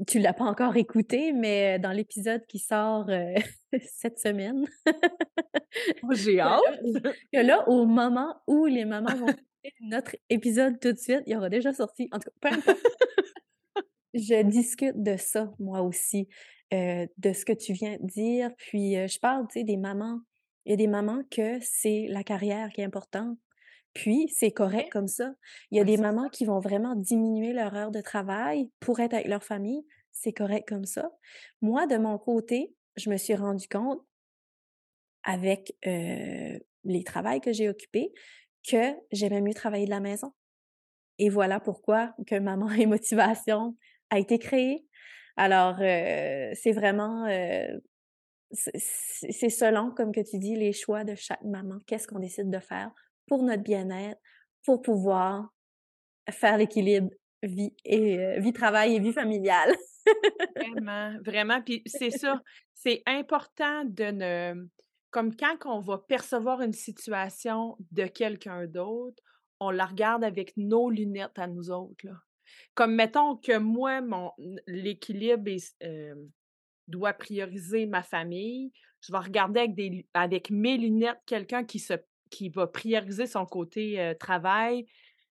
tu 0.07 0.19
l'as 0.19 0.33
pas 0.33 0.45
encore 0.45 0.77
écouté, 0.77 1.33
mais 1.33 1.79
dans 1.79 1.91
l'épisode 1.91 2.45
qui 2.47 2.59
sort 2.59 3.09
cette 3.87 4.19
semaine, 4.19 4.65
oh, 6.03 6.13
j'ai 6.13 6.39
hâte. 6.39 6.61
Que 7.33 7.39
là, 7.39 7.67
au 7.67 7.85
moment 7.85 8.41
où 8.47 8.65
les 8.65 8.85
mamans 8.85 9.15
vont 9.15 9.33
notre 9.81 10.15
épisode 10.29 10.79
tout 10.79 10.91
de 10.93 10.97
suite, 10.97 11.23
il 11.27 11.33
y 11.33 11.35
aura 11.35 11.49
déjà 11.49 11.73
sorti. 11.73 12.07
En 12.11 12.19
tout 12.19 12.29
cas, 12.41 12.49
je 14.13 14.43
discute 14.43 15.01
de 15.01 15.17
ça 15.17 15.51
moi 15.59 15.81
aussi, 15.81 16.27
de 16.71 17.33
ce 17.33 17.45
que 17.45 17.53
tu 17.53 17.73
viens 17.73 17.97
de 17.99 18.07
dire. 18.07 18.49
Puis 18.57 18.93
je 18.93 19.19
parle, 19.19 19.47
tu 19.47 19.59
sais, 19.59 19.63
des 19.63 19.77
mamans 19.77 20.21
il 20.65 20.71
y 20.71 20.73
a 20.73 20.77
des 20.77 20.87
mamans 20.87 21.23
que 21.31 21.59
c'est 21.61 22.07
la 22.09 22.23
carrière 22.23 22.69
qui 22.69 22.81
est 22.81 22.85
importante. 22.85 23.37
Puis, 23.93 24.27
c'est 24.29 24.51
correct 24.51 24.89
comme 24.91 25.07
ça. 25.07 25.33
Il 25.69 25.77
y 25.77 25.81
a 25.81 25.83
des 25.83 25.97
mamans 25.97 26.29
qui 26.29 26.45
vont 26.45 26.59
vraiment 26.59 26.95
diminuer 26.95 27.51
leur 27.51 27.75
heure 27.75 27.91
de 27.91 27.99
travail 27.99 28.69
pour 28.79 28.99
être 28.99 29.13
avec 29.13 29.27
leur 29.27 29.43
famille. 29.43 29.85
C'est 30.11 30.31
correct 30.31 30.67
comme 30.67 30.85
ça. 30.85 31.11
Moi, 31.61 31.87
de 31.87 31.97
mon 31.97 32.17
côté, 32.17 32.73
je 32.95 33.09
me 33.09 33.17
suis 33.17 33.35
rendu 33.35 33.67
compte 33.67 34.01
avec 35.23 35.75
les 35.83 37.03
travails 37.03 37.41
que 37.41 37.51
j'ai 37.53 37.69
occupés 37.69 38.13
que 38.67 38.93
j'aimais 39.11 39.41
mieux 39.41 39.53
travailler 39.53 39.85
de 39.85 39.91
la 39.91 39.99
maison. 39.99 40.33
Et 41.17 41.29
voilà 41.29 41.59
pourquoi 41.59 42.13
que 42.27 42.39
Maman 42.39 42.69
et 42.71 42.85
Motivation 42.85 43.75
a 44.09 44.19
été 44.19 44.39
créée. 44.39 44.85
Alors, 45.37 45.77
c'est 45.77 46.73
vraiment 46.73 47.25
c'est 48.53 49.49
selon, 49.49 49.91
comme 49.91 50.11
que 50.11 50.21
tu 50.21 50.37
dis, 50.37 50.55
les 50.55 50.73
choix 50.73 51.03
de 51.03 51.15
chaque 51.15 51.43
maman. 51.43 51.79
Qu'est-ce 51.87 52.07
qu'on 52.07 52.19
décide 52.19 52.49
de 52.49 52.59
faire 52.59 52.91
pour 53.27 53.43
notre 53.43 53.63
bien-être, 53.63 54.19
pour 54.65 54.81
pouvoir 54.81 55.49
faire 56.29 56.57
l'équilibre 56.57 57.09
vie 57.43 57.73
et 57.85 58.19
euh, 58.19 58.39
vie 58.39 58.53
travail 58.53 58.95
et 58.95 58.99
vie 58.99 59.13
familiale. 59.13 59.75
vraiment, 60.55 61.17
vraiment. 61.23 61.61
Puis 61.61 61.81
c'est 61.85 62.11
ça, 62.11 62.41
c'est 62.73 63.01
important 63.05 63.83
de 63.85 64.03
ne, 64.11 64.67
comme 65.11 65.35
quand 65.35 65.57
on 65.65 65.79
va 65.79 65.97
percevoir 65.97 66.61
une 66.61 66.73
situation 66.73 67.77
de 67.91 68.05
quelqu'un 68.05 68.65
d'autre, 68.65 69.21
on 69.59 69.69
la 69.69 69.85
regarde 69.85 70.23
avec 70.23 70.55
nos 70.57 70.89
lunettes 70.89 71.37
à 71.37 71.47
nous 71.47 71.69
autres. 71.69 72.05
Là. 72.05 72.13
Comme 72.73 72.95
mettons 72.95 73.35
que 73.37 73.57
moi, 73.57 74.01
mon 74.01 74.31
l'équilibre 74.67 75.51
euh, 75.83 76.15
dois 76.87 77.13
prioriser 77.13 77.85
ma 77.85 78.03
famille, 78.03 78.71
je 79.01 79.11
vais 79.11 79.19
regarder 79.19 79.61
avec, 79.61 79.75
des, 79.75 80.07
avec 80.13 80.49
mes 80.49 80.77
lunettes 80.77 81.19
quelqu'un 81.25 81.63
qui, 81.63 81.79
se, 81.79 81.93
qui 82.29 82.49
va 82.49 82.67
prioriser 82.67 83.27
son 83.27 83.45
côté 83.45 84.13
travail, 84.19 84.85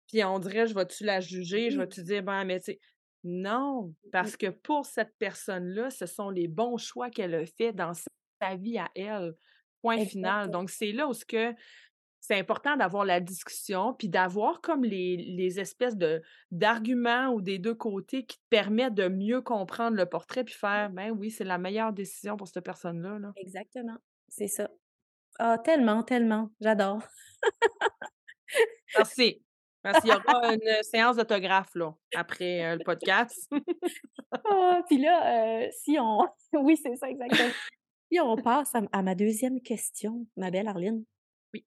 puis 0.07 0.23
on 0.23 0.39
dirait, 0.39 0.67
je 0.67 0.75
vais-tu 0.75 1.03
la 1.05 1.19
juger, 1.19 1.71
je 1.71 1.79
vais-tu 1.79 2.03
dire, 2.03 2.23
ben, 2.23 2.43
mais 2.45 2.59
tu 2.59 2.77
non, 3.23 3.95
parce 4.11 4.35
que 4.35 4.47
pour 4.47 4.85
cette 4.85 5.15
personne-là, 5.17 5.89
ce 5.89 6.05
sont 6.05 6.29
les 6.29 6.49
bons 6.49 6.77
choix 6.77 7.09
qu'elle 7.09 7.33
a 7.35 7.45
fait 7.45 7.71
dans 7.71 7.93
sa 7.93 8.55
vie 8.55 8.77
à 8.77 8.89
elle. 8.95 9.33
Point 9.83 10.05
final. 10.05 10.49
Donc, 10.49 10.71
c'est 10.71 10.91
là 10.91 11.07
où 11.07 11.13
ce 11.13 11.25
que 11.25 11.53
c'est 12.19 12.39
important 12.39 12.77
d'avoir 12.77 13.03
la 13.03 13.19
discussion, 13.19 13.93
puis 13.93 14.07
d'avoir 14.07 14.61
comme 14.61 14.85
les, 14.85 15.17
les 15.17 15.59
espèces 15.59 15.97
de 15.97 16.21
d'arguments 16.51 17.33
ou 17.33 17.41
des 17.41 17.59
deux 17.59 17.75
côtés 17.75 18.25
qui 18.25 18.37
te 18.37 18.43
permettent 18.49 18.93
de 18.93 19.09
mieux 19.09 19.41
comprendre 19.41 19.97
le 19.97 20.05
portrait, 20.05 20.45
puis 20.45 20.53
faire, 20.53 20.89
ben 20.89 21.11
oui, 21.11 21.29
c'est 21.29 21.43
la 21.43 21.57
meilleure 21.57 21.91
décision 21.91 22.37
pour 22.37 22.47
cette 22.47 22.63
personne-là. 22.63 23.19
Là. 23.19 23.33
Exactement, 23.35 23.97
c'est 24.29 24.47
ça. 24.47 24.69
Ah, 25.37 25.57
tellement, 25.57 26.01
tellement, 26.01 26.49
j'adore. 26.61 27.01
Merci. 28.97 29.43
Parce 29.81 29.99
qu'il 29.99 30.11
y 30.11 30.15
aura 30.15 30.53
une 30.53 30.83
séance 30.83 31.17
d'autographe, 31.17 31.75
là, 31.75 31.93
après 32.15 32.63
euh, 32.63 32.77
le 32.77 32.83
podcast. 32.85 33.51
ah, 34.31 34.81
puis 34.87 34.97
là, 34.97 35.65
euh, 35.65 35.67
si 35.71 35.97
on... 35.99 36.19
oui, 36.53 36.77
c'est 36.81 36.95
ça, 36.95 37.09
exactement. 37.09 37.51
On 38.21 38.35
passe 38.35 38.73
à 38.91 39.01
ma 39.01 39.15
deuxième 39.15 39.61
question, 39.61 40.27
ma 40.37 40.51
belle 40.51 40.67
Arline. 40.67 41.03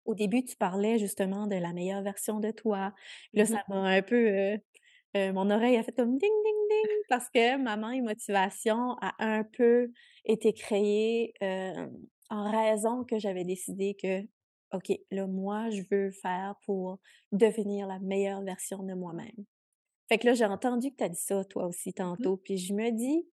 Au 0.05 0.15
début, 0.15 0.45
tu 0.45 0.57
parlais 0.57 0.99
justement 0.99 1.47
de 1.47 1.57
la 1.57 1.73
meilleure 1.73 2.03
version 2.03 2.41
de 2.41 2.51
toi. 2.51 2.95
Là, 3.35 3.45
mmh 3.45 3.47
ça 3.47 3.63
m'a 3.69 3.77
un 3.77 4.03
peu. 4.03 4.29
Euh, 4.29 4.57
euh, 5.17 5.33
mon 5.33 5.51
oreille 5.51 5.77
a 5.77 5.83
fait 5.83 5.93
comme 5.93 6.19
ding, 6.19 6.21
ding, 6.21 6.69
ding, 6.71 6.91
parce 7.09 7.29
que 7.31 7.57
Maman 7.57 7.91
et 7.91 8.01
Motivation 8.01 8.97
a 9.01 9.15
un 9.19 9.45
peu 9.45 9.91
été 10.25 10.53
créée 10.53 11.33
euh, 11.43 11.87
en 12.29 12.51
raison 12.51 13.05
que 13.05 13.19
j'avais 13.19 13.45
décidé 13.45 13.97
que, 14.01 14.23
OK, 14.73 14.93
là, 15.11 15.27
moi, 15.27 15.71
je 15.71 15.83
veux 15.91 16.11
faire 16.11 16.55
pour 16.65 16.99
devenir 17.33 17.87
la 17.87 17.99
meilleure 17.99 18.43
version 18.43 18.83
de 18.83 18.95
moi-même. 18.95 19.45
Fait 20.09 20.19
que 20.19 20.27
là, 20.27 20.35
j'ai 20.35 20.45
entendu 20.45 20.91
que 20.91 20.97
tu 20.97 21.05
as 21.05 21.09
dit 21.09 21.21
ça, 21.21 21.45
toi 21.45 21.67
aussi, 21.67 21.91
mmh 21.91 21.95
tantôt. 21.95 22.37
Puis 22.37 22.59
je 22.59 22.75
me 22.75 22.91
dis, 22.91 23.27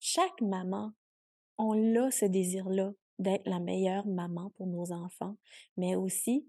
chaque 0.00 0.40
maman, 0.40 0.92
on 1.60 1.96
a 1.96 2.10
ce 2.10 2.24
désir-là 2.24 2.92
d'être 3.18 3.46
la 3.46 3.60
meilleure 3.60 4.06
maman 4.06 4.50
pour 4.56 4.66
nos 4.66 4.92
enfants, 4.92 5.36
mais 5.76 5.94
aussi 5.94 6.46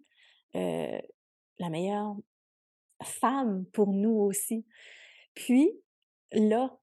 la 0.54 1.70
meilleure 1.70 2.16
femme 3.04 3.66
pour 3.74 3.94
nous 3.94 4.12
aussi. 4.12 4.66
Puis 5.34 5.72
là 6.32 6.78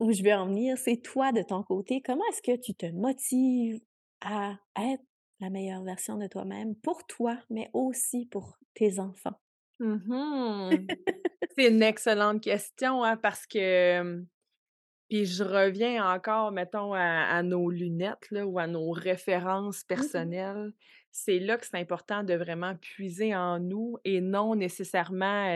où 0.00 0.12
je 0.12 0.22
vais 0.22 0.34
en 0.34 0.46
venir, 0.46 0.78
c'est 0.78 0.98
toi 0.98 1.32
de 1.32 1.42
ton 1.42 1.62
côté, 1.62 2.00
comment 2.02 2.24
est-ce 2.30 2.42
que 2.42 2.56
tu 2.56 2.74
te 2.74 2.86
motives 2.86 3.80
à 4.20 4.56
être 4.78 5.02
la 5.40 5.50
meilleure 5.50 5.82
version 5.82 6.16
de 6.16 6.26
toi-même 6.26 6.74
pour 6.76 7.06
toi, 7.06 7.38
mais 7.50 7.70
aussi 7.72 8.26
pour 8.26 8.58
tes 8.74 8.98
enfants? 8.98 9.38
Mmh 9.80 10.70
c'est 11.56 11.68
une 11.68 11.82
excellente 11.82 12.42
question 12.42 13.04
hein, 13.04 13.16
parce 13.16 13.46
que 13.46 14.24
puis 15.08 15.24
je 15.24 15.42
reviens 15.42 16.04
encore, 16.14 16.52
mettons, 16.52 16.92
à, 16.94 17.42
nos 17.42 17.70
lunettes 17.70 18.30
là, 18.30 18.46
ou 18.46 18.58
à 18.58 18.66
nos 18.66 18.90
références 18.90 19.82
mmh 19.82 19.86
personnelles. 19.88 20.72
C'est 21.10 21.38
là 21.38 21.56
que 21.56 21.66
c'est 21.66 21.78
important 21.78 22.22
de 22.22 22.34
vraiment 22.34 22.76
puiser 22.76 23.34
en 23.34 23.58
nous 23.58 23.96
et 24.04 24.20
non 24.20 24.54
nécessairement. 24.54 25.46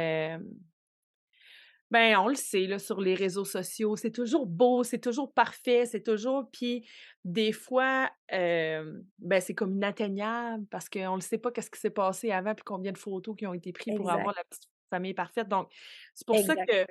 ben, 1.90 2.16
on 2.16 2.28
le 2.28 2.34
sait, 2.34 2.66
là, 2.66 2.78
sur 2.78 3.00
les 3.02 3.14
réseaux 3.14 3.44
sociaux, 3.44 3.96
c'est 3.96 4.10
toujours 4.10 4.46
beau, 4.46 4.82
c'est 4.82 4.98
toujours 4.98 5.32
parfait, 5.34 5.84
c'est 5.84 6.02
toujours. 6.02 6.48
Puis, 6.50 6.88
des 7.24 7.52
fois, 7.52 8.10
ben, 8.30 9.40
c'est 9.40 9.54
comme 9.54 9.74
inatteignable 9.74 10.64
parce 10.70 10.88
qu'on 10.88 11.16
ne 11.16 11.20
sait 11.20 11.38
pas 11.38 11.52
qu'est-ce 11.52 11.70
qui 11.70 11.78
s'est 11.78 11.90
passé 11.90 12.30
avant 12.30 12.54
puis 12.54 12.64
combien 12.64 12.92
de 12.92 12.98
photos 12.98 13.36
qui 13.36 13.46
ont 13.46 13.54
été 13.54 13.72
prises 13.72 13.96
pour 13.96 14.10
avoir 14.10 14.34
la 14.34 14.44
petite 14.44 14.70
famille 14.88 15.14
parfaite. 15.14 15.48
Donc, 15.48 15.68
c'est 16.14 16.26
pour 16.26 16.38
ça 16.38 16.54
que 16.56 16.86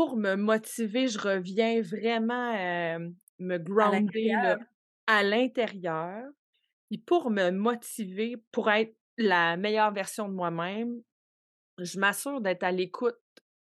pour 0.00 0.16
me 0.16 0.34
motiver, 0.34 1.08
je 1.08 1.18
reviens 1.18 1.82
vraiment 1.82 2.54
me 3.38 3.58
grounder 3.58 4.32
à 5.06 5.22
l'intérieur. 5.22 6.24
Et 6.90 6.96
pour 6.96 7.30
me 7.30 7.50
motiver, 7.50 8.36
pour 8.50 8.70
être 8.70 8.96
la 9.18 9.58
meilleure 9.58 9.92
version 9.92 10.26
de 10.26 10.32
moi-même, 10.32 11.02
je 11.76 11.98
m'assure 11.98 12.40
d'être 12.40 12.62
à 12.62 12.72
l'écoute 12.72 13.18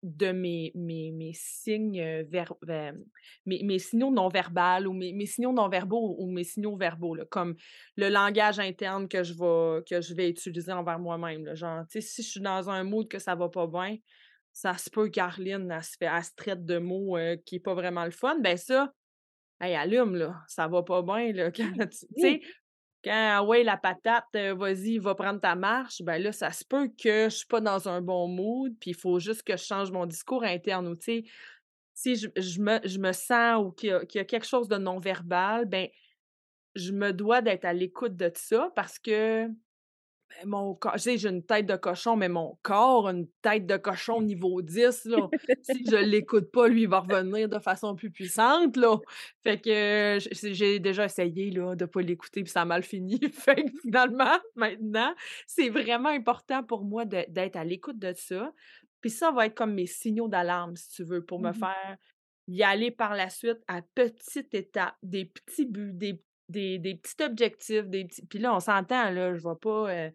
de 0.04 0.34
mes, 0.34 0.74
mes, 0.76 1.14
mes 1.14 1.32
signes 1.34 2.04
ver, 2.30 2.54
mes, 3.46 3.64
mes, 3.64 3.80
signaux 3.80 4.12
non 4.12 4.28
verbaux 4.28 4.90
ou 4.90 4.92
mes, 4.92 5.14
mes, 5.14 5.26
signaux 5.26 5.54
non 5.54 5.70
verbaux 5.70 6.18
ou 6.20 6.30
mes 6.30 6.44
signaux 6.44 6.76
verbaux, 6.76 7.16
là, 7.16 7.24
comme 7.32 7.56
le 7.96 8.10
langage 8.10 8.60
interne 8.60 9.08
que 9.08 9.24
je 9.24 9.34
vais, 9.34 9.84
que 9.90 10.02
je 10.02 10.14
vais 10.14 10.30
utiliser 10.30 10.74
envers 10.74 11.00
moi-même. 11.00 11.56
Genre, 11.56 11.86
si 11.88 12.02
je 12.02 12.28
suis 12.28 12.42
dans 12.42 12.70
un 12.70 12.84
mood 12.84 13.08
que 13.08 13.20
ça 13.20 13.36
va 13.36 13.48
pas 13.48 13.68
bien, 13.68 13.96
ça 14.56 14.78
se 14.78 14.90
peut 14.90 15.10
Caroline, 15.10 15.70
elle 15.70 15.84
se 15.84 15.98
fait, 15.98 16.06
elle 16.06 16.24
se 16.24 16.34
traite 16.34 16.64
de 16.64 16.78
mots 16.78 17.18
qui 17.46 17.58
est 17.58 17.60
pas 17.60 17.74
vraiment 17.74 18.06
le 18.06 18.12
fun, 18.12 18.40
ben 18.40 18.56
ça, 18.56 18.90
hey, 19.60 19.76
allume, 19.76 20.16
là, 20.16 20.34
ça 20.48 20.70
va 20.70 20.82
pas 20.82 21.02
bien, 21.02 21.34
là. 21.34 21.52
tu 21.52 21.62
sais, 22.16 22.40
quand, 23.04 23.46
ouais, 23.48 23.64
la 23.64 23.76
patate, 23.76 24.34
vas-y, 24.56 24.98
va 24.98 25.14
prendre 25.14 25.42
ta 25.42 25.56
marche, 25.56 26.02
ben 26.04 26.24
là, 26.24 26.32
ça 26.32 26.52
se 26.52 26.64
peut 26.64 26.88
que 26.88 27.26
je 27.26 27.36
suis 27.36 27.48
pas 27.48 27.60
dans 27.60 27.90
un 27.90 28.00
bon 28.00 28.30
mood, 28.30 28.74
puis 28.80 28.92
il 28.92 28.96
faut 28.96 29.20
juste 29.20 29.44
que 29.44 29.58
je 29.58 29.64
change 29.64 29.92
mon 29.92 30.06
discours 30.06 30.46
interne 30.46 30.88
ou, 30.88 30.96
tu 30.96 31.04
sais, 31.04 31.24
si 31.94 32.16
je, 32.16 32.30
je, 32.38 32.62
me, 32.62 32.80
je 32.86 32.98
me 32.98 33.12
sens 33.12 33.62
ou 33.62 33.72
qu'il 33.72 33.90
y, 33.90 34.18
y, 34.18 34.20
a 34.20 34.26
quelque 34.26 34.48
chose 34.48 34.70
de 34.70 34.78
non-verbal, 34.78 35.66
ben 35.66 35.90
je 36.76 36.94
me 36.94 37.12
dois 37.12 37.42
d'être 37.42 37.66
à 37.66 37.74
l'écoute 37.74 38.16
de 38.16 38.32
ça 38.36 38.72
parce 38.74 39.00
que 39.00 39.50
mon 40.46 40.76
corps, 40.76 40.98
j'ai 40.98 41.26
une 41.26 41.44
tête 41.44 41.66
de 41.66 41.76
cochon, 41.76 42.16
mais 42.16 42.30
mon 42.30 42.58
corps, 42.62 43.10
une 43.10 43.28
tête 43.42 43.66
de 43.66 43.78
cochon 43.78 44.22
niveau 44.22 44.62
10, 44.62 45.06
là. 45.06 45.30
si 45.64 45.86
je 45.86 45.96
l'écoute 45.96 46.52
pas, 46.52 46.68
lui, 46.68 46.84
il 46.84 46.90
va 46.90 47.00
revenir 47.00 47.48
de 47.50 47.60
façon 47.60 47.96
plus 47.96 48.12
puissante, 48.12 48.76
là. 48.78 48.98
Fait 49.44 49.60
que 49.60 50.18
j'ai 50.42 50.80
déjà 50.80 51.06
essayé, 51.06 51.52
là, 51.52 51.76
de 51.76 51.86
pas 51.86 52.02
l'écouter, 52.02 52.44
puis 52.44 52.52
ça 52.52 52.62
a 52.62 52.66
mal 52.66 52.84
fini. 52.84 53.20
fait 53.34 53.64
que 53.64 53.80
finalement, 53.82 54.38
maintenant, 54.56 55.14
c'est 55.48 55.70
vraiment 55.70 56.10
important 56.10 56.64
pour 56.64 56.84
moi 56.84 57.06
d'être 57.06 57.56
à 57.56 57.64
l'écoute 57.64 58.00
de 58.00 58.14
ça. 58.16 58.52
Puis 59.02 59.12
ça 59.12 59.32
va 59.32 59.46
être 59.46 59.56
comme 59.56 59.74
mes 59.74 59.86
signaux 59.86 60.28
d'alarme, 60.28 60.76
si 60.76 60.90
tu 60.90 61.04
veux, 61.04 61.24
pour 61.24 61.40
me 61.40 61.52
mmh 61.52 61.54
faire 61.54 61.98
y 62.48 62.64
aller 62.64 62.92
par 62.92 63.16
la 63.16 63.30
suite 63.30 63.60
à 63.68 63.82
petite 63.82 64.54
étape, 64.54 64.96
des 65.02 65.26
petits 65.26 65.66
buts, 65.66 65.94
des 65.94 66.22
des, 66.50 66.80
des 66.80 66.96
petits 66.96 67.24
objectifs, 67.24 67.88
des 67.88 68.06
petits. 68.06 68.26
Puis 68.26 68.40
là, 68.40 68.56
on 68.56 68.60
s'entend, 68.60 69.10
là, 69.12 69.34
je 69.34 69.42
vais 69.42 69.56
pas 69.62 70.12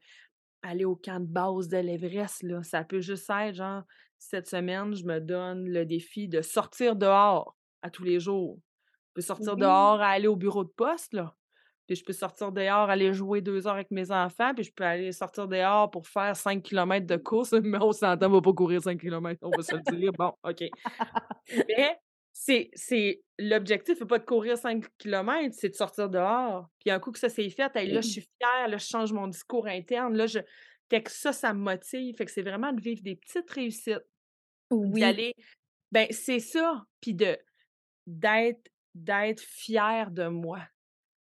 aller 0.62 0.84
au 0.84 0.96
camp 0.96 1.20
de 1.20 1.26
base 1.26 1.68
de 1.68 1.78
l'Everest, 1.78 2.42
là. 2.42 2.62
Ça 2.62 2.84
peut 2.84 3.00
juste 3.00 3.30
être 3.30 3.54
genre, 3.54 3.82
cette 4.18 4.49
semaine, 4.49 4.94
je 4.94 5.04
me 5.04 5.20
donne 5.20 5.68
le 5.68 5.84
défi 5.87 6.28
de 6.28 6.42
sortir 6.42 6.96
dehors 6.96 7.56
à 7.82 7.90
tous 7.90 8.04
les 8.04 8.20
jours. 8.20 8.58
Je 9.08 9.14
peux 9.14 9.22
sortir 9.22 9.56
dehors 9.56 10.00
à 10.00 10.08
aller 10.08 10.28
au 10.28 10.37
bureau 10.37 10.64
de 10.64 10.70
poste, 10.70 11.14
là. 11.14 11.34
Puis 11.87 11.96
je 11.96 12.04
peux 12.04 12.12
sortir 12.12 12.52
dehors, 12.52 12.88
aller 12.88 13.12
jouer 13.12 13.40
deux 13.40 13.66
heures 13.66 13.75
avec 13.75 13.90
mes 13.90 14.12
enfants, 14.12 14.54
puis 14.54 14.62
je 14.62 14.72
peux 14.72 14.84
aller 14.84 15.10
sortir 15.10 15.49
dehors 15.49 15.90
pour 15.90 16.06
faire 16.06 16.37
cinq 16.37 16.62
kilomètres 16.62 17.06
de 17.06 17.16
course, 17.16 17.52
mais 17.64 17.78
on 17.80 17.90
s'entend, 17.90 18.26
on 18.26 18.34
va 18.34 18.40
pas 18.40 18.52
courir 18.52 18.80
cinq 18.80 19.00
kilomètres, 19.00 19.40
on 19.42 19.50
va 19.50 19.62
se 19.62 19.75
le 19.75 19.99
dire. 19.99 20.12
Bon, 20.12 20.32
OK. 20.44 20.62
Mais 21.68 21.99
c'est, 22.42 22.70
c'est 22.73 23.20
l'objectif, 23.38 23.99
c'est 23.99 24.06
pas 24.06 24.18
de 24.18 24.25
courir 24.25 24.56
5 24.56 24.87
km, 24.97 25.54
c'est 25.54 25.68
de 25.68 25.75
sortir 25.75 26.09
dehors. 26.09 26.70
Puis 26.78 26.90
un 26.90 26.99
coup 26.99 27.12
que 27.12 27.18
ça 27.18 27.28
s'est 27.28 27.50
fait, 27.50 27.70
là, 27.75 28.00
je 28.00 28.09
suis 28.09 28.26
fière, 28.38 28.66
là, 28.66 28.78
je 28.78 28.87
change 28.87 29.12
mon 29.12 29.28
discours 29.28 29.66
interne, 29.66 30.16
là, 30.16 30.26
je. 30.26 30.38
Fait 30.88 31.02
que 31.02 31.11
ça, 31.11 31.35
ça 31.35 31.52
me 31.52 31.61
motive. 31.61 32.16
Fait 32.16 32.25
que 32.25 32.30
c'est 32.30 32.40
vraiment 32.40 32.73
de 32.73 32.80
vivre 32.80 33.02
des 33.02 33.14
petites 33.14 33.49
réussites. 33.50 34.06
Oui. 34.70 35.00
D'aller. 35.00 35.35
Ben, 35.92 36.06
c'est 36.12 36.38
ça. 36.38 36.82
Puis 37.02 37.12
de 37.12 37.37
d'être 38.06 38.70
d'être 38.94 39.40
fier 39.40 40.11
de 40.11 40.26
moi. 40.28 40.62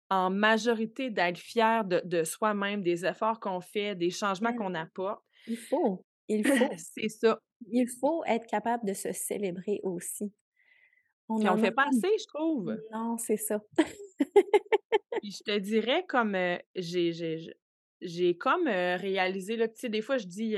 En 0.09 0.29
majorité, 0.29 1.09
d'être 1.09 1.37
fier 1.37 1.83
de, 1.83 2.01
de 2.05 2.23
soi-même, 2.23 2.81
des 2.81 3.05
efforts 3.05 3.41
qu'on 3.41 3.59
fait, 3.59 3.93
des 3.93 4.09
changements 4.09 4.55
qu'on 4.55 4.73
apporte. 4.73 5.21
Il 5.47 5.57
faut. 5.57 6.05
Il 6.29 6.43
faut. 6.47 6.69
c'est 6.77 7.09
ça. 7.09 7.37
Il 7.69 7.89
faut 7.99 8.23
être 8.23 8.47
capable 8.47 8.87
de 8.87 8.93
se 8.93 9.11
célébrer 9.11 9.81
aussi. 9.83 10.31
On 11.29 11.37
ne 11.37 11.61
fait 11.61 11.71
pas 11.71 11.87
assez, 11.87 12.11
je 12.19 12.27
trouve. 12.27 12.75
Non, 12.91 13.17
c'est 13.17 13.37
ça. 13.37 13.61
Puis 15.21 15.31
je 15.31 15.43
te 15.43 15.57
dirais 15.59 16.05
comme 16.07 16.35
j'ai 16.75 17.37
j'ai 18.01 18.37
comme 18.37 18.67
réalisé 18.67 19.57
là, 19.57 19.67
tu 19.67 19.79
sais 19.79 19.89
des 19.89 20.01
fois 20.01 20.17
je 20.17 20.25
dis 20.25 20.55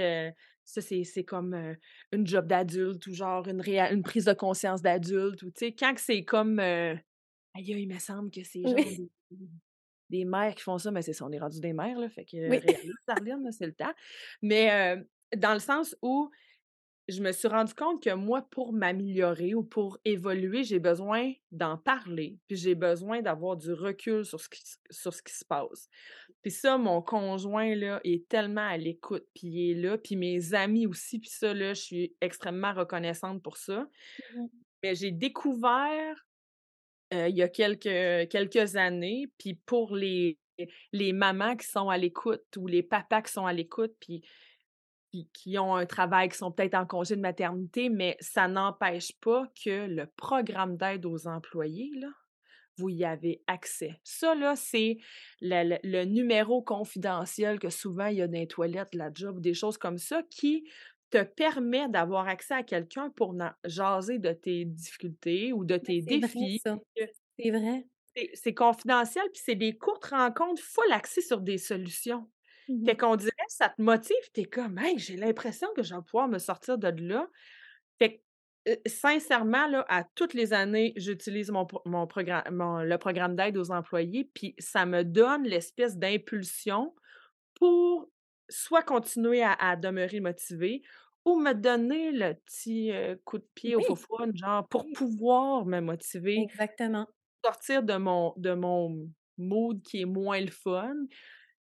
ça 0.64 0.82
c'est 0.82 1.24
comme 1.24 1.76
une 2.12 2.26
job 2.28 2.48
d'adulte 2.48 3.06
ou 3.08 3.14
genre 3.14 3.48
une 3.48 3.62
une 3.68 4.04
prise 4.04 4.26
de 4.26 4.34
conscience 4.34 4.82
d'adulte 4.82 5.42
ou 5.44 5.52
tu 5.52 5.66
sais 5.66 5.72
quand 5.74 5.94
c'est 5.98 6.24
comme 6.24 6.60
aïe 6.60 7.02
il 7.56 7.88
me 7.88 7.98
semble 8.00 8.30
que 8.30 8.44
c'est 8.44 8.62
genre 8.62 8.76
des, 10.10 10.26
mères 10.26 10.54
qui 10.54 10.62
font 10.62 10.78
ça 10.78 10.92
mais 10.92 11.02
c'est 11.02 11.14
ça 11.14 11.26
on 11.26 11.32
est 11.32 11.40
rendu 11.40 11.60
des 11.60 11.74
mères 11.74 11.98
là 11.98 12.10
fait 12.10 12.26
que 12.26 12.50
oui. 12.50 12.60
c'est 13.52 13.66
le 13.66 13.74
temps. 13.74 13.94
Mais 14.42 15.04
dans 15.36 15.54
le 15.54 15.60
sens 15.60 15.96
où 16.02 16.30
je 17.12 17.22
me 17.22 17.32
suis 17.32 17.48
rendu 17.48 17.74
compte 17.74 18.02
que 18.02 18.14
moi, 18.14 18.42
pour 18.50 18.74
m'améliorer 18.74 19.54
ou 19.54 19.64
pour 19.64 20.00
évoluer, 20.06 20.64
j'ai 20.64 20.80
besoin 20.80 21.32
d'en 21.52 21.78
parler, 21.78 22.38
puis 22.48 22.58
j'ai 22.58 22.76
besoin 22.76 23.22
d'avoir 23.22 23.58
du 23.58 23.74
recul 23.74 24.26
sur 24.26 24.40
ce, 24.40 24.50
qui, 24.50 24.62
sur 24.90 25.14
ce 25.14 25.22
qui 25.22 25.34
se 25.34 25.46
passe. 25.46 25.90
Puis 26.42 26.52
ça, 26.52 26.78
mon 26.78 27.02
conjoint, 27.02 27.76
là, 27.76 28.00
est 28.04 28.28
tellement 28.28 28.68
à 28.68 28.78
l'écoute, 28.78 29.26
puis 29.34 29.48
il 29.48 29.72
est 29.72 29.82
là, 29.82 29.98
puis 29.98 30.16
mes 30.16 30.54
amis 30.54 30.88
aussi, 30.88 31.20
puis 31.20 31.30
ça, 31.30 31.54
là, 31.54 31.74
je 31.74 31.82
suis 31.82 32.16
extrêmement 32.22 32.74
reconnaissante 32.74 33.44
pour 33.44 33.58
ça. 33.58 33.88
Mmh 34.34 34.46
Mais 34.84 34.96
j'ai 34.96 35.12
découvert 35.12 36.26
il 37.14 37.36
y 37.36 37.42
a 37.42 37.50
quelques, 37.50 38.30
quelques 38.30 38.78
années, 38.78 39.30
puis 39.38 39.54
pour 39.54 39.98
les, 39.98 40.40
les 40.94 41.12
mamans 41.12 41.58
qui 41.58 41.68
sont 41.68 41.90
à 41.90 41.98
l'écoute 41.98 42.46
ou 42.58 42.68
les 42.68 42.84
papas 42.84 43.22
qui 43.22 43.34
sont 43.34 43.46
à 43.46 43.52
l'écoute, 43.52 43.94
puis 44.00 44.24
qui, 45.34 45.58
ont 45.58 45.76
un 45.76 45.86
travail, 45.86 46.30
qui 46.30 46.38
sont 46.38 46.52
peut-être 46.52 46.76
en 46.76 46.86
congé 46.86 47.16
de 47.16 47.22
maternité, 47.22 47.90
mais 47.90 48.18
ça 48.20 48.48
n'empêche 48.48 49.12
pas 49.20 49.46
que 49.64 49.88
le 49.88 50.06
programme 50.18 50.78
d'aide 50.78 51.06
aux 51.06 51.28
employés, 51.28 51.92
là, 51.96 52.10
vous 52.78 52.90
y 52.90 53.04
avez 53.04 53.44
accès. 53.48 54.00
Ça, 54.04 54.34
là, 54.36 54.56
c'est 54.56 54.98
le, 55.42 56.06
numéro 56.06 56.62
confidentiel 56.62 57.60
que 57.60 57.70
souvent 57.70 58.08
il 58.08 58.18
y 58.18 58.22
a 58.22 58.28
dans 58.28 58.40
les 58.40 58.48
toilettes, 58.48 58.96
la 58.96 59.12
job, 59.14 59.40
des 59.40 59.54
choses 59.54 59.78
comme 59.78 59.98
ça, 59.98 60.24
qui 60.30 60.68
te 61.10 61.24
permet 61.24 61.90
d'avoir 61.90 62.28
accès 62.28 62.54
à 62.54 62.64
quelqu'un 62.64 63.10
pour 63.10 63.36
jaser 63.66 64.18
de 64.18 64.32
tes 64.32 64.66
difficultés 64.66 65.52
ou 65.52 65.66
de 65.66 65.78
tes 65.78 66.02
défis. 66.02 66.62
C'est 67.38 67.52
vrai. 67.52 67.86
C'est 68.34 68.54
confidentiel, 68.54 69.24
puis 69.34 69.42
c'est 69.44 69.56
des 69.56 69.78
courtes 69.78 70.06
rencontres, 70.06 70.62
full 70.62 70.92
accès 70.92 71.22
sur 71.22 71.42
des 71.42 71.58
solutions. 71.58 72.30
Fait 72.86 72.96
qu'on 72.96 73.16
dirait, 73.16 73.32
ça 73.48 73.70
te 73.70 73.82
motive, 73.82 74.32
t'es 74.34 74.46
comme, 74.46 74.78
hey, 74.78 74.98
j'ai 74.98 75.18
l'impression 75.18 75.68
que 75.76 75.84
je 75.84 75.94
vais 75.94 76.02
pouvoir 76.02 76.28
me 76.28 76.38
sortir 76.38 76.78
de 76.78 76.88
là. 77.02 77.28
Fait 78.00 78.24
que, 78.66 78.80
sincèrement, 78.88 79.68
là, 79.68 79.86
à 79.90 80.04
toutes 80.16 80.34
les 80.34 80.54
années, 80.54 80.94
j'utilise 80.96 81.52
mon, 81.52 81.68
mon 81.86 82.08
programme, 82.08 82.84
le 82.84 82.98
programme 82.98 83.36
d'aide 83.36 83.58
aux 83.58 83.72
employés, 83.72 84.30
puis 84.34 84.56
ça 84.60 84.86
me 84.86 85.04
donne 85.04 85.44
l'espèce 85.44 85.98
d'impulsion 85.98 86.94
pour 87.56 88.10
soit 88.50 88.84
continuer 88.84 89.44
à, 89.44 89.76
demeurer 89.76 90.20
motivée 90.20 90.82
ou 91.26 91.40
me 91.40 91.54
donner 91.54 92.12
le 92.12 92.34
petit 92.34 92.92
coup 93.24 93.38
de 93.38 93.48
pied 93.56 93.76
au 93.76 93.96
faux 93.96 94.18
genre 94.34 94.68
pour 94.68 94.86
pouvoir 94.96 95.66
me 95.66 95.80
motiver. 95.80 96.40
Exactement. 96.42 97.08
Sortir 97.44 97.84
de 97.84 97.96
mon, 97.96 98.34
de 98.38 98.54
mon 98.54 99.10
mood 99.38 99.82
qui 99.84 100.02
est 100.02 100.06
moins 100.06 100.42
le 100.42 100.52
fun, 100.52 100.96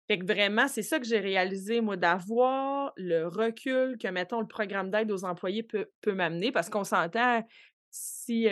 fait 0.07 0.19
que 0.19 0.25
vraiment, 0.25 0.67
c'est 0.67 0.83
ça 0.83 0.99
que 0.99 1.05
j'ai 1.05 1.19
réalisé, 1.19 1.81
moi, 1.81 1.97
d'avoir 1.97 2.93
le 2.95 3.27
recul 3.27 3.97
que, 3.97 4.07
mettons, 4.07 4.39
le 4.39 4.47
programme 4.47 4.91
d'aide 4.91 5.11
aux 5.11 5.25
employés 5.25 5.63
peut, 5.63 5.87
peut 6.01 6.13
m'amener, 6.13 6.51
parce 6.51 6.69
qu'on 6.69 6.83
s'entend, 6.83 7.43
si 7.89 8.47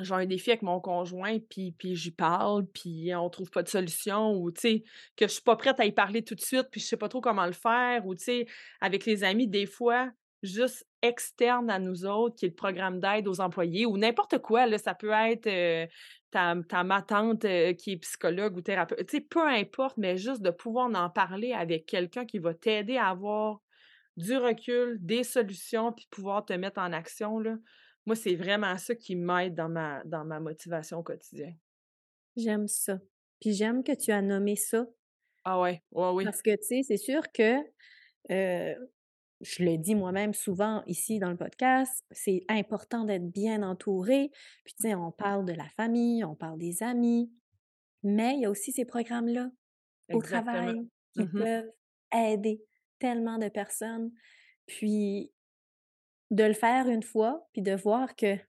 j'ai 0.00 0.14
un 0.14 0.26
défi 0.26 0.50
avec 0.50 0.62
mon 0.62 0.80
conjoint, 0.80 1.38
puis, 1.50 1.72
puis 1.72 1.94
j'y 1.94 2.10
parle, 2.10 2.66
puis 2.66 3.14
on 3.14 3.28
trouve 3.30 3.50
pas 3.50 3.62
de 3.62 3.68
solution, 3.68 4.32
ou, 4.32 4.50
tu 4.50 4.60
sais, 4.60 4.84
que 5.16 5.26
je 5.26 5.32
suis 5.32 5.42
pas 5.42 5.56
prête 5.56 5.78
à 5.80 5.84
y 5.84 5.92
parler 5.92 6.22
tout 6.22 6.34
de 6.34 6.40
suite, 6.40 6.66
puis 6.70 6.80
je 6.80 6.86
sais 6.86 6.96
pas 6.96 7.08
trop 7.08 7.20
comment 7.20 7.46
le 7.46 7.52
faire, 7.52 8.04
ou, 8.06 8.14
tu 8.14 8.24
sais, 8.24 8.46
avec 8.80 9.06
les 9.06 9.22
amis, 9.22 9.46
des 9.48 9.66
fois, 9.66 10.10
juste 10.42 10.86
externe 11.02 11.70
à 11.70 11.78
nous 11.78 12.04
autres, 12.04 12.36
qui 12.36 12.46
est 12.46 12.48
le 12.48 12.54
programme 12.54 13.00
d'aide 13.00 13.28
aux 13.28 13.40
employés, 13.40 13.86
ou 13.86 13.96
n'importe 13.96 14.38
quoi, 14.38 14.66
là, 14.66 14.78
ça 14.78 14.94
peut 14.94 15.10
être 15.10 15.88
ta, 16.30 16.54
ta 16.68 16.84
ma 16.84 17.02
tante 17.02 17.42
qui 17.76 17.92
est 17.92 17.96
psychologue 17.98 18.56
ou 18.56 18.60
thérapeute, 18.60 19.06
tu 19.06 19.16
sais, 19.16 19.20
peu 19.20 19.46
importe, 19.46 19.96
mais 19.96 20.16
juste 20.16 20.42
de 20.42 20.50
pouvoir 20.50 20.88
en 20.94 21.10
parler 21.10 21.52
avec 21.52 21.86
quelqu'un 21.86 22.24
qui 22.24 22.38
va 22.38 22.54
t'aider 22.54 22.96
à 22.96 23.08
avoir 23.08 23.60
du 24.16 24.36
recul, 24.36 24.98
des 25.00 25.22
solutions, 25.22 25.92
puis 25.92 26.06
pouvoir 26.10 26.44
te 26.44 26.52
mettre 26.52 26.80
en 26.80 26.92
action, 26.92 27.38
là. 27.38 27.56
Moi, 28.06 28.16
c'est 28.16 28.36
vraiment 28.36 28.76
ça 28.78 28.94
qui 28.94 29.16
m'aide 29.16 29.54
dans 29.54 29.68
ma, 29.68 30.02
dans 30.04 30.24
ma 30.24 30.40
motivation 30.40 30.98
au 30.98 31.02
quotidien. 31.02 31.52
J'aime 32.36 32.66
ça. 32.66 32.98
Puis 33.40 33.52
j'aime 33.52 33.84
que 33.84 33.92
tu 33.92 34.12
as 34.12 34.22
nommé 34.22 34.56
ça. 34.56 34.86
Ah 35.44 35.60
ouais, 35.60 35.82
ouais, 35.92 36.10
oui. 36.14 36.24
Parce 36.24 36.42
que, 36.42 36.50
tu 36.56 36.62
sais, 36.62 36.80
c'est 36.82 36.96
sûr 36.96 37.22
que 37.32 37.58
je 39.40 39.62
le 39.62 39.78
dis 39.78 39.94
moi-même 39.94 40.34
souvent 40.34 40.82
ici 40.86 41.18
dans 41.18 41.30
le 41.30 41.36
podcast, 41.36 42.04
c'est 42.10 42.44
important 42.48 43.04
d'être 43.04 43.30
bien 43.30 43.62
entouré. 43.62 44.30
Puis, 44.64 44.74
tu 44.74 44.88
sais, 44.88 44.94
on 44.94 45.12
parle 45.12 45.44
de 45.44 45.52
la 45.52 45.68
famille, 45.70 46.24
on 46.24 46.34
parle 46.34 46.58
des 46.58 46.82
amis, 46.82 47.32
mais 48.02 48.34
il 48.34 48.40
y 48.40 48.46
a 48.46 48.50
aussi 48.50 48.72
ces 48.72 48.84
programmes-là 48.84 49.50
au 50.12 50.22
travail 50.22 50.88
qui 51.14 51.22
mmh 51.22 51.32
peuvent 51.32 51.72
aider 52.12 52.62
tellement 52.98 53.38
de 53.38 53.48
personnes. 53.48 54.10
Puis 54.66 55.32
de 56.30 56.44
le 56.44 56.54
faire 56.54 56.88
une 56.88 57.02
fois, 57.02 57.48
puis 57.52 57.62
de 57.62 57.74
voir 57.74 58.16
que 58.16 58.36
tu 58.36 58.44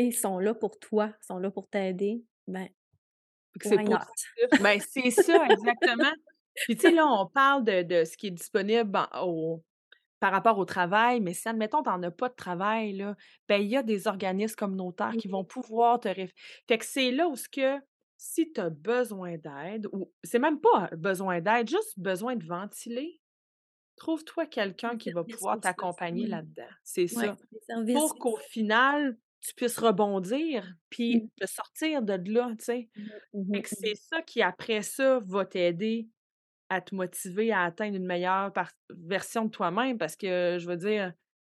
sais, 0.00 0.06
ils 0.06 0.12
sont 0.12 0.38
là 0.38 0.54
pour 0.54 0.78
toi, 0.78 1.14
ils 1.22 1.26
sont 1.26 1.38
là 1.38 1.50
pour 1.50 1.68
t'aider, 1.68 2.24
ben 2.46 2.68
c'est. 3.60 4.60
Ben, 4.60 4.80
c'est 4.80 5.10
ça, 5.10 5.46
exactement. 5.48 6.12
Puis, 6.62 6.76
tu 6.76 6.82
sais, 6.82 6.90
là, 6.92 7.06
on 7.06 7.26
parle 7.28 7.64
de 7.64 7.82
de 7.82 8.04
ce 8.04 8.16
qui 8.16 8.28
est 8.28 8.30
disponible 8.30 8.96
en 9.12 9.26
au 9.26 9.64
par 10.20 10.32
rapport 10.32 10.58
au 10.58 10.64
travail, 10.66 11.20
mais 11.20 11.34
si, 11.34 11.48
admettons, 11.48 11.82
tu 11.82 11.90
en 11.90 12.02
as 12.02 12.10
pas 12.12 12.28
de 12.30 12.34
travail, 12.34 12.94
là, 12.94 13.16
ben, 13.48 13.62
il 13.62 13.68
y 13.68 13.76
a 13.76 13.82
des 13.84 14.08
organismes 14.08 14.56
communautaires 14.56 15.16
qui 15.18 15.28
Mmh 15.28 15.30
vont 15.30 15.44
pouvoir 15.44 16.00
te 16.00 16.08
réf 16.08 16.32
fait 16.68 16.78
que 16.78 16.84
c'est 16.86 17.10
là 17.12 17.28
où 17.28 17.36
ce 17.36 17.48
que 17.48 17.78
si 18.18 18.52
tu 18.52 18.60
as 18.60 18.70
besoin 18.70 19.36
d'aide 19.38 19.88
ou 19.92 20.12
c'est 20.24 20.38
même 20.40 20.60
pas 20.60 20.90
besoin 20.96 21.40
d'aide, 21.42 21.68
juste 21.70 21.98
besoin 21.98 22.36
de 22.36 22.44
ventiler, 22.46 23.20
trouve-toi 23.96 24.46
quelqu'un 24.46 24.96
qui 24.98 25.10
va 25.12 25.24
pouvoir 25.24 25.60
t'accompagner 25.60 26.26
Mmh. 26.26 26.28
là-dedans. 26.28 26.68
C'est 26.84 27.08
Ouais, 27.12 27.32
ça. 27.32 27.38
Pour 27.92 28.18
qu'au 28.18 28.38
final, 28.38 29.18
tu 29.40 29.54
puisses 29.54 29.78
rebondir 29.78 30.76
Mmh. 31.12 31.28
puis 31.30 31.30
te 31.40 31.46
sortir 31.46 32.02
de 32.02 32.14
là, 32.32 32.50
tu 32.58 32.64
sais? 32.64 32.90
Mmh 32.96 33.10
Mmh 33.34 33.62
que 33.62 33.68
mh. 33.80 33.84
c'est 33.84 33.94
ça 33.96 34.22
qui, 34.22 34.42
après 34.42 34.82
ça, 34.82 35.20
va 35.20 35.46
t'aider 35.46 36.08
à 36.68 36.80
te 36.80 36.94
motiver 36.94 37.52
à 37.52 37.62
atteindre 37.64 37.96
une 37.96 38.06
meilleure 38.06 38.52
version 38.90 39.44
de 39.44 39.50
toi-même 39.50 39.98
parce 39.98 40.16
que, 40.16 40.56
je 40.58 40.66
veux 40.66 40.76
dire, 40.76 41.12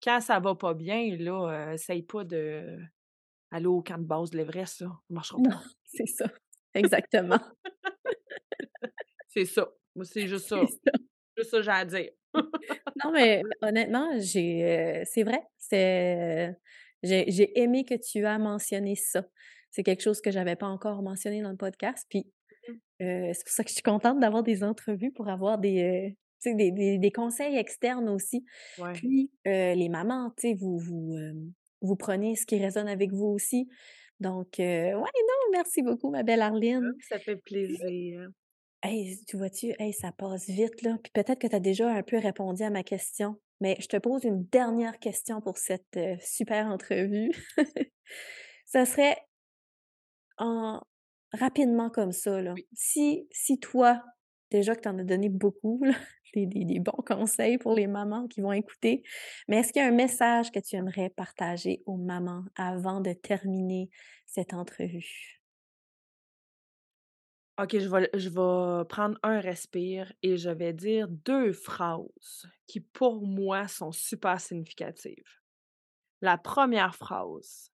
quand 0.02 0.20
ça 0.20 0.38
va 0.40 0.54
pas 0.54 0.74
bien, 0.74 1.16
là, 1.18 1.72
essaye 1.72 2.02
pas 2.02 2.24
d'aller 2.24 3.66
au 3.66 3.82
camp 3.82 3.98
de 3.98 4.04
base 4.06 4.30
de 4.30 4.38
l'Everest, 4.38 4.80
là, 4.80 4.88
ça 4.88 5.14
marchera 5.14 5.38
Non, 5.40 5.50
pas. 5.50 5.62
c'est 5.84 6.06
ça, 6.06 6.26
exactement. 6.74 7.40
C'est 9.28 9.46
ça. 9.46 9.68
Moi, 9.96 10.04
c'est 10.04 10.28
juste 10.28 10.46
C'est 10.48 10.54
ça. 10.60 10.66
ça. 10.66 10.92
Juste 11.36 11.50
ça 11.50 11.62
j'ai 11.62 11.70
à 11.70 11.84
dire. 11.84 12.10
Non, 13.04 13.10
mais 13.12 13.42
honnêtement, 13.62 14.08
j'ai, 14.20 15.02
c'est 15.06 15.24
vrai, 15.24 15.40
c'est, 15.58 16.56
j'ai 17.02 17.24
j'ai 17.28 17.58
aimé 17.60 17.84
que 17.84 17.94
tu 17.94 18.24
as 18.24 18.38
mentionné 18.38 18.94
ça. 18.94 19.26
C'est 19.70 19.82
quelque 19.82 20.02
chose 20.02 20.20
que 20.20 20.30
j'avais 20.30 20.54
pas 20.54 20.68
encore 20.68 21.02
mentionné 21.02 21.42
dans 21.42 21.50
le 21.50 21.56
podcast, 21.56 22.06
puis, 22.08 22.32
Heu, 22.68 23.30
c'est 23.32 23.44
pour 23.44 23.52
ça 23.52 23.64
que 23.64 23.70
je 23.70 23.74
suis 23.74 23.82
contente 23.82 24.20
d'avoir 24.20 24.42
des 24.42 24.62
entrevues 24.62 25.12
pour 25.12 25.28
avoir 25.28 25.58
des, 25.58 26.16
sais, 26.38 26.54
des 26.54 26.70
des 26.70 26.98
des 26.98 27.12
conseils 27.12 27.56
externes 27.56 28.08
aussi. 28.08 28.44
Ouais. 28.78 28.92
Puis, 28.92 29.30
heu, 29.46 29.74
les 29.74 29.88
mamans, 29.88 30.32
vous 30.58 30.78
vous, 30.78 31.16
vous 31.80 31.96
prenez 31.96 32.36
ce 32.36 32.46
qui 32.46 32.58
résonne 32.58 32.88
avec 32.88 33.12
vous 33.12 33.26
aussi. 33.26 33.68
Donc, 34.20 34.54
ouais, 34.58 34.92
non, 34.92 35.50
merci 35.52 35.82
beaucoup, 35.82 36.10
ma 36.10 36.22
belle 36.22 36.42
Arline. 36.42 36.92
ça 37.08 37.18
fait 37.18 37.36
plaisir. 37.36 38.28
Hey, 38.82 39.18
tu 39.26 39.38
vois-tu, 39.38 39.74
hey, 39.78 39.92
ça 39.94 40.12
passe 40.12 40.46
vite, 40.46 40.82
là. 40.82 40.98
Puis 41.02 41.10
peut-être 41.12 41.38
que 41.38 41.46
tu 41.46 41.56
as 41.56 41.60
déjà 41.60 41.90
un 41.90 42.02
peu 42.02 42.18
répondu 42.18 42.62
à 42.62 42.70
ma 42.70 42.82
question, 42.82 43.40
mais 43.60 43.76
je 43.80 43.86
te 43.86 43.96
pose 43.96 44.24
une 44.24 44.44
dernière 44.44 44.98
question 44.98 45.40
pour 45.40 45.56
cette, 45.56 45.98
super 46.20 46.66
entrevue. 46.66 47.30
Ça 48.66 48.84
serait 48.84 49.16
en 50.38 50.82
rapidement 51.34 51.90
comme 51.90 52.12
ça, 52.12 52.40
là, 52.42 52.56
Oui. 52.56 52.66
si 52.74 53.28
si 53.32 53.58
toi, 53.60 54.02
déjà 54.50 54.74
que 54.76 54.80
tu 54.82 54.88
en 54.88 54.98
as 54.98 55.04
donné 55.04 55.28
beaucoup, 55.28 55.80
là, 55.84 55.94
des 56.34 56.46
des 56.46 56.64
des 56.64 56.80
bons 56.80 57.02
conseils 57.06 57.58
pour 57.58 57.74
les 57.74 57.86
mamans 57.86 58.26
qui 58.28 58.40
vont 58.40 58.52
écouter, 58.52 59.02
mais 59.48 59.58
est-ce 59.58 59.72
qu'il 59.72 59.82
y 59.82 59.84
a 59.84 59.88
un 59.88 59.92
message 59.92 60.50
que 60.52 60.60
tu 60.60 60.76
aimerais 60.76 61.10
partager 61.10 61.82
aux 61.86 61.96
mamans 61.96 62.44
avant 62.56 63.00
de 63.00 63.12
terminer 63.12 63.90
cette 64.26 64.54
entrevue? 64.54 65.40
OK, 67.58 67.78
je 67.78 67.88
vais 67.88 68.10
je 68.14 68.28
vais 68.30 68.84
prendre 68.86 69.16
un 69.22 69.38
respire 69.40 70.12
et 70.22 70.36
je 70.36 70.50
vais 70.50 70.72
dire 70.72 71.06
2 71.08 71.52
phrases 71.52 72.46
qui, 72.66 72.80
pour 72.80 73.24
moi, 73.24 73.68
sont 73.68 73.92
super 73.92 74.40
significatives. 74.40 75.22
La 76.22 76.38
première 76.38 76.96
phrase, 76.96 77.70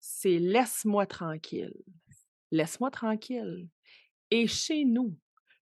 c'est: 0.00 0.38
«Laisse-moi 0.38 1.06
tranquille, 1.06 1.74
laisse-moi 2.52 2.92
tranquille» 2.92 3.68
et 4.30 4.46
chez 4.46 4.84
nous, 4.84 5.16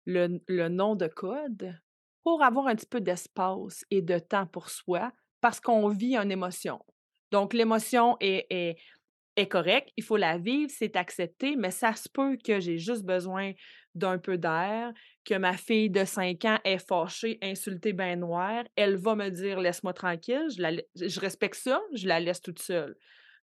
le 0.06 0.68
nom 0.68 0.94
de 0.94 1.06
code 1.08 1.74
pour 2.22 2.42
avoir 2.44 2.66
un 2.66 2.76
petit 2.76 2.86
peu 2.86 3.00
d'espace 3.00 3.84
et 3.90 4.02
de 4.02 4.18
temps 4.18 4.46
pour 4.46 4.68
soi, 4.68 5.12
parce 5.40 5.58
qu'on 5.60 5.88
vit 5.88 6.16
une 6.16 6.30
émotion. 6.30 6.78
Donc 7.32 7.54
l'émotion 7.54 8.16
est 8.20 8.76
correcte, 9.48 9.90
il 9.96 10.04
faut 10.04 10.18
la 10.18 10.36
vivre, 10.36 10.70
c'est 10.70 10.96
accepté, 10.96 11.56
mais 11.56 11.70
ça 11.70 11.94
se 11.94 12.08
peut 12.08 12.36
que 12.44 12.60
j'ai 12.60 12.76
juste 12.78 13.04
besoin 13.04 13.52
d'un 13.94 14.18
peu 14.18 14.36
d'air, 14.38 14.92
que 15.24 15.34
ma 15.34 15.56
fille 15.56 15.90
de 15.90 16.04
5 16.04 16.44
ans 16.44 16.58
est 16.64 16.78
fâchée, 16.78 17.38
insultée 17.42 17.92
ben 17.92 18.20
noir, 18.20 18.64
elle 18.76 18.96
va 18.96 19.14
me 19.16 19.30
dire: 19.30 19.58
«Laisse-moi 19.58 19.94
tranquille», 19.94 20.46
je 20.50 20.82
je 21.08 21.20
respecte 21.20 21.56
ça, 21.56 21.80
je 21.94 22.06
la 22.06 22.20
laisse 22.20 22.42
toute 22.42 22.60
seule. 22.60 22.96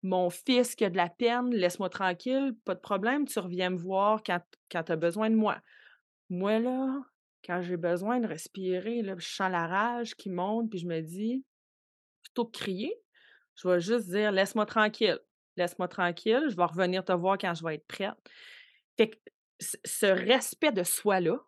Mon 0.02 0.30
fils 0.30 0.74
qui 0.74 0.84
a 0.84 0.90
de 0.90 0.96
la 0.96 1.08
peine, 1.08 1.50
«Laisse-moi 1.54 1.88
tranquille, 1.88 2.56
pas 2.64 2.74
de 2.74 2.80
problème, 2.80 3.26
tu 3.26 3.38
reviens 3.38 3.70
me 3.70 3.76
voir 3.78 4.22
quand 4.24 4.40
quand 4.70 4.82
tu 4.82 4.92
as 4.92 4.96
besoin 4.96 5.30
de 5.30 5.36
moi». 5.36 5.58
Moi 6.30 6.58
là, 6.58 7.00
quand 7.46 7.62
j'ai 7.62 7.76
besoin 7.76 8.20
de 8.20 8.26
respirer 8.26 9.02
là, 9.02 9.14
je 9.18 9.26
sens 9.28 9.50
la 9.50 9.66
rage 9.66 10.14
qui 10.16 10.30
monte, 10.30 10.70
puis 10.70 10.80
je 10.80 10.86
me 10.86 11.00
dis: 11.02 11.44
«Plutôt 12.24 12.46
que 12.46 12.58
crier, 12.58 12.96
je 13.56 13.68
vais 13.68 13.80
juste 13.80 14.08
dire: 14.10 14.32
"Laisse-moi 14.32 14.66
tranquille, 14.66 15.20
laisse-moi 15.56 15.88
tranquille, 15.88 16.46
je 16.48 16.56
vais 16.56 16.64
revenir 16.64 17.04
te 17.04 17.12
voir 17.12 17.38
quand 17.38 17.54
je 17.54 17.64
vais 17.64 17.76
être 17.76 17.86
prête"». 17.86 18.14
Fait 18.96 19.10
que 19.10 19.16
ce 19.84 20.06
respect 20.06 20.72
de 20.72 20.82
soi-là, 20.84 21.38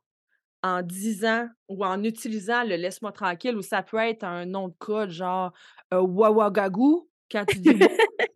en 0.63 0.83
disant 0.83 1.49
ou 1.69 1.85
en 1.85 2.03
utilisant 2.05 2.65
le 2.65 2.77
«laisse-moi 2.77 3.13
tranquille» 3.13 3.57
ou 3.57 3.63
ça 3.63 3.83
peut 3.83 3.99
être 3.99 4.25
un 4.25 4.47
nom 4.47 4.69
de 4.69 4.75
code 4.79 5.11
genre, 5.11 5.53
heu, 5.93 6.01
«Wawagagou», 6.01 7.11
quand 7.31 7.47
tu 7.47 7.61
dis: 7.61 7.79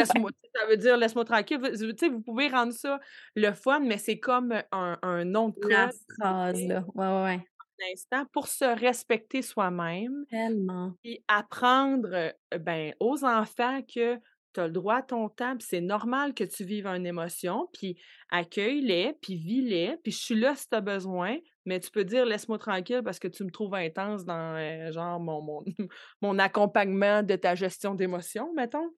laisse-moi 0.00 0.30
ça 0.54 0.66
veut 0.66 0.76
dire: 0.76 0.96
«Laisse-moi 0.96 1.24
tranquille», 1.24 1.60
v 1.60 1.70
tu 1.72 1.94
sais, 1.98 2.08
vous 2.08 2.20
pouvez 2.22 2.48
rendre 2.48 2.72
ça 2.72 3.00
le 3.36 3.52
fun, 3.52 3.80
mais 3.80 3.98
c'est 3.98 4.18
comme 4.18 4.52
un 4.72 4.98
un 5.02 5.24
nom 5.24 5.50
de 5.50 5.56
code 5.60 5.90
phrase, 6.18 6.64
là, 6.66 6.84
ouais, 6.94 7.06
ouais, 7.06 7.22
ouais. 7.24 7.40
un 7.82 7.92
instant 7.92 8.24
pour 8.32 8.48
se 8.48 8.64
respecter 8.64 9.42
soi-même 9.42 10.24
Tellement. 10.28 10.94
puis 11.02 11.24
apprendre, 11.28 12.08
heu, 12.14 12.58
ben, 12.58 12.94
aux 13.00 13.24
enfants 13.24 13.82
que 13.82 14.18
tu 14.54 14.60
as 14.60 14.66
le 14.66 14.72
droit 14.72 14.96
à 14.96 15.02
ton 15.02 15.28
temps, 15.28 15.56
puis 15.56 15.66
c'est 15.68 15.80
normal 15.80 16.34
que 16.34 16.44
tu 16.44 16.64
vives 16.64 16.86
une 16.86 17.06
émotion, 17.06 17.68
puis 17.72 17.96
accueille-les, 18.30 19.14
puis 19.22 19.36
vis-les, 19.36 19.96
puis 20.02 20.12
je 20.12 20.18
suis 20.18 20.34
là 20.34 20.56
si 20.56 20.68
tu 20.68 20.76
as 20.76 20.80
besoin, 20.80 21.38
mais 21.66 21.78
tu 21.80 21.90
peux 21.90 22.04
dire: 22.04 22.26
«Laisse-moi 22.26 22.58
tranquille 22.58 23.02
parce 23.04 23.18
que 23.20 23.28
tu 23.28 23.44
me 23.44 23.50
trouves 23.50 23.74
intense 23.74 24.24
dans, 24.24 24.56
heu, 24.58 24.92
genre 24.92 25.20
mon 25.20 25.40
mon 25.42 25.64
mon 26.22 26.38
accompagnement 26.40 27.22
de 27.22 27.36
ta 27.36 27.54
gestion 27.54 27.94
d'émotions», 27.94 28.52
mettons. 28.54 28.90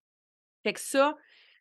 Fait 0.63 0.73
que 0.73 0.81
ça, 0.81 1.17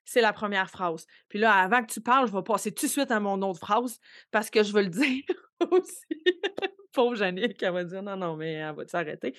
c'est 0.06 0.22
la 0.22 0.34
1re 0.34 0.68
phrase. 0.68 1.06
Puis 1.30 1.40
là, 1.40 1.54
avant 1.54 1.84
que 1.84 1.92
tu 1.92 2.02
parles, 2.02 2.28
je 2.28 2.34
vais 2.34 2.44
passer 2.44 2.72
tout 2.72 2.86
de 2.86 2.92
suite 2.92 3.12
à 3.12 3.20
mon 3.20 3.42
autre 3.42 3.60
phrase 3.60 4.00
parce 4.32 4.50
que 4.50 4.64
je 4.64 4.74
veux 4.74 4.84
le 4.84 4.90
dire 4.90 5.24
aussi. 5.72 6.06
Pauvre 6.94 7.16
Jannick, 7.16 7.62
elle 7.64 7.74
va 7.74 7.84
dire: 7.84 8.04
«Non, 8.04 8.18
non, 8.18 8.36
mais 8.36 8.54
elle 8.54 8.76
va-tu 8.76 8.96
arrêter?» 8.96 9.34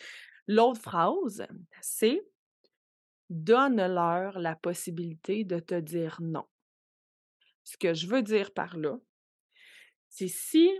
L'autre 0.46 0.80
phrase, 0.80 1.46
c'est: 1.80 2.22
«Donne-leur 3.28 4.38
la 4.38 4.56
possibilité 4.56 5.44
de 5.44 5.58
te 5.58 5.78
dire 5.78 6.18
non». 6.20 6.46
Ce 7.64 7.76
que 7.76 7.94
je 7.94 8.06
veux 8.06 8.22
dire 8.22 8.52
par 8.52 8.76
là 8.76 8.98
c'est 10.12 10.28
si, 10.28 10.70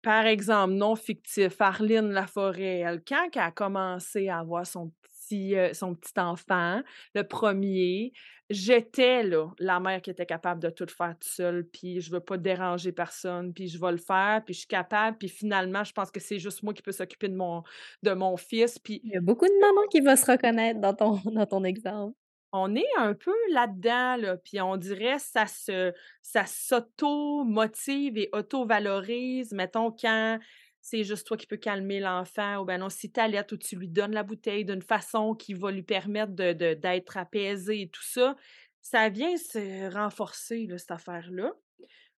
par 0.00 0.24
exemple, 0.24 0.72
nom 0.72 0.96
fictif, 0.96 1.60
Arline 1.60 2.10
Laforêt, 2.10 2.78
elle, 2.78 3.04
quand 3.06 3.28
qu'elle 3.30 3.42
a 3.42 3.50
commencé 3.50 4.28
à 4.28 4.38
avoir 4.38 4.66
son 4.66 4.90
petit, 5.32 5.54
heu, 5.56 5.72
son 5.74 5.94
petit 5.94 6.18
enfant, 6.18 6.82
le 7.14 7.22
1er, 7.22 8.12
j'étais 8.50 9.22
là, 9.22 9.48
la 9.58 9.80
mère 9.80 10.02
qui 10.02 10.10
était 10.10 10.26
capable 10.26 10.60
de 10.62 10.70
tout 10.70 10.86
faire 10.86 11.14
toute 11.18 11.24
seule, 11.24 11.64
puis 11.72 12.00
je 12.00 12.10
veux 12.10 12.20
pas 12.20 12.36
déranger 12.36 12.92
personne, 12.92 13.52
puis 13.54 13.68
je 13.68 13.80
vais 13.80 13.92
le 13.92 13.98
faire, 13.98 14.42
puis 14.44 14.54
je 14.54 14.60
suis 14.60 14.68
capable, 14.68 15.16
puis 15.18 15.28
finalement, 15.28 15.84
je 15.84 15.92
pense 15.92 16.10
que 16.10 16.20
c'est 16.20 16.38
juste 16.38 16.62
moi 16.62 16.74
qui 16.74 16.82
peux 16.82 16.92
s'occuper 16.92 17.28
de 17.28 17.36
mon 17.36 17.62
de 18.02 18.12
mon 18.12 18.36
fils, 18.36 18.78
puis 18.78 19.00
Il 19.04 19.12
y 19.12 19.16
a 19.16 19.20
beaucoup 19.20 19.46
de 19.46 19.60
mamans 19.60 19.86
qui 19.90 20.00
va 20.00 20.16
se 20.16 20.30
reconnaître 20.30 20.80
dans 20.80 20.94
ton 20.94 21.20
dans 21.24 21.46
ton 21.46 21.64
exemple. 21.64 22.14
On 22.54 22.74
est 22.74 22.84
un 22.98 23.14
peu 23.14 23.32
là-dedans, 23.52 24.16
là, 24.16 24.36
puis 24.36 24.60
on 24.60 24.76
dirait 24.76 25.18
ça 25.18 25.46
se 25.46 25.92
ça 26.20 26.44
s'auto-motive 26.46 28.18
et 28.18 28.28
auto-valorise, 28.34 29.52
mettons, 29.52 29.90
quand 29.90 30.38
c'est 30.82 31.04
juste 31.04 31.28
toi 31.28 31.36
qui 31.36 31.46
peux 31.46 31.56
calmer 31.56 32.00
l'enfant 32.00 32.58
ou 32.58 32.64
ben 32.64 32.78
non, 32.78 32.88
si 32.88 33.10
tu 33.10 33.20
ou 33.20 33.56
tu 33.56 33.76
lui 33.76 33.88
donnes 33.88 34.12
la 34.12 34.24
bouteille 34.24 34.64
d'une 34.64 34.82
façon 34.82 35.34
qui 35.34 35.54
va 35.54 35.70
lui 35.70 35.84
permettre 35.84 36.32
d'être 36.32 37.16
apaisé 37.16 37.82
et 37.82 37.88
tout 37.88 38.02
ça, 38.02 38.36
ça 38.80 39.08
vient 39.08 39.36
se 39.36 39.94
renforcer, 39.94 40.66
cette 40.76 40.90
affaire-là, 40.90 41.52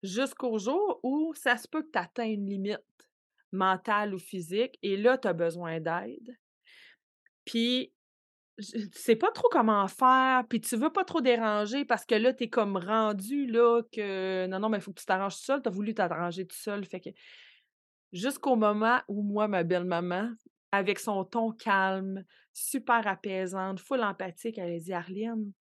jusqu'au 0.04 0.58
jour 0.58 1.00
où 1.02 1.34
ça 1.34 1.56
se 1.56 1.66
peut 1.66 1.82
que 1.82 1.90
tu 1.90 1.98
atteins 1.98 2.28
une 2.28 2.48
limite 2.48 2.78
mentale 3.50 4.14
ou 4.14 4.18
physique 4.18 4.78
et 4.82 4.96
là, 4.96 5.18
tu 5.18 5.26
as 5.26 5.32
besoin 5.32 5.80
d'aide. 5.80 6.38
Puis 7.44 7.92
tu 8.58 8.88
sais 8.94 9.16
pas 9.16 9.32
trop 9.32 9.48
comment 9.50 9.88
faire, 9.88 10.44
puis 10.48 10.60
tu 10.60 10.76
veux 10.76 10.92
pas 10.92 11.04
trop 11.04 11.20
déranger 11.20 11.84
parce 11.84 12.06
que 12.06 12.14
là, 12.14 12.32
tu 12.32 12.44
es 12.44 12.48
comme 12.48 12.76
rendu 12.76 13.46
là 13.46 13.82
que 13.90 14.46
non, 14.46 14.60
non, 14.60 14.68
mais 14.68 14.78
il 14.78 14.80
faut 14.82 14.92
que 14.92 15.00
tu 15.00 15.06
t'arranges 15.06 15.36
tout 15.36 15.44
seul, 15.44 15.62
tu 15.62 15.68
as 15.68 15.72
voulu 15.72 15.94
t'arranger 15.94 16.46
tout 16.46 16.56
seul, 16.56 16.84
fait 16.84 17.00
que 17.00 17.10
jusqu'au 18.12 18.56
moment 18.56 19.00
où 19.08 19.22
moi, 19.22 19.48
ma 19.48 19.62
belle 19.62 19.84
maman, 19.84 20.30
avec 20.70 20.98
son 20.98 21.24
ton 21.24 21.52
calme, 21.52 22.24
super 22.52 23.06
apaisante, 23.06 23.80
full 23.80 24.02
empathique, 24.02 24.58
elle 24.58 24.74
a 24.74 24.78
dit 24.78 24.92
Arline, 24.92 25.52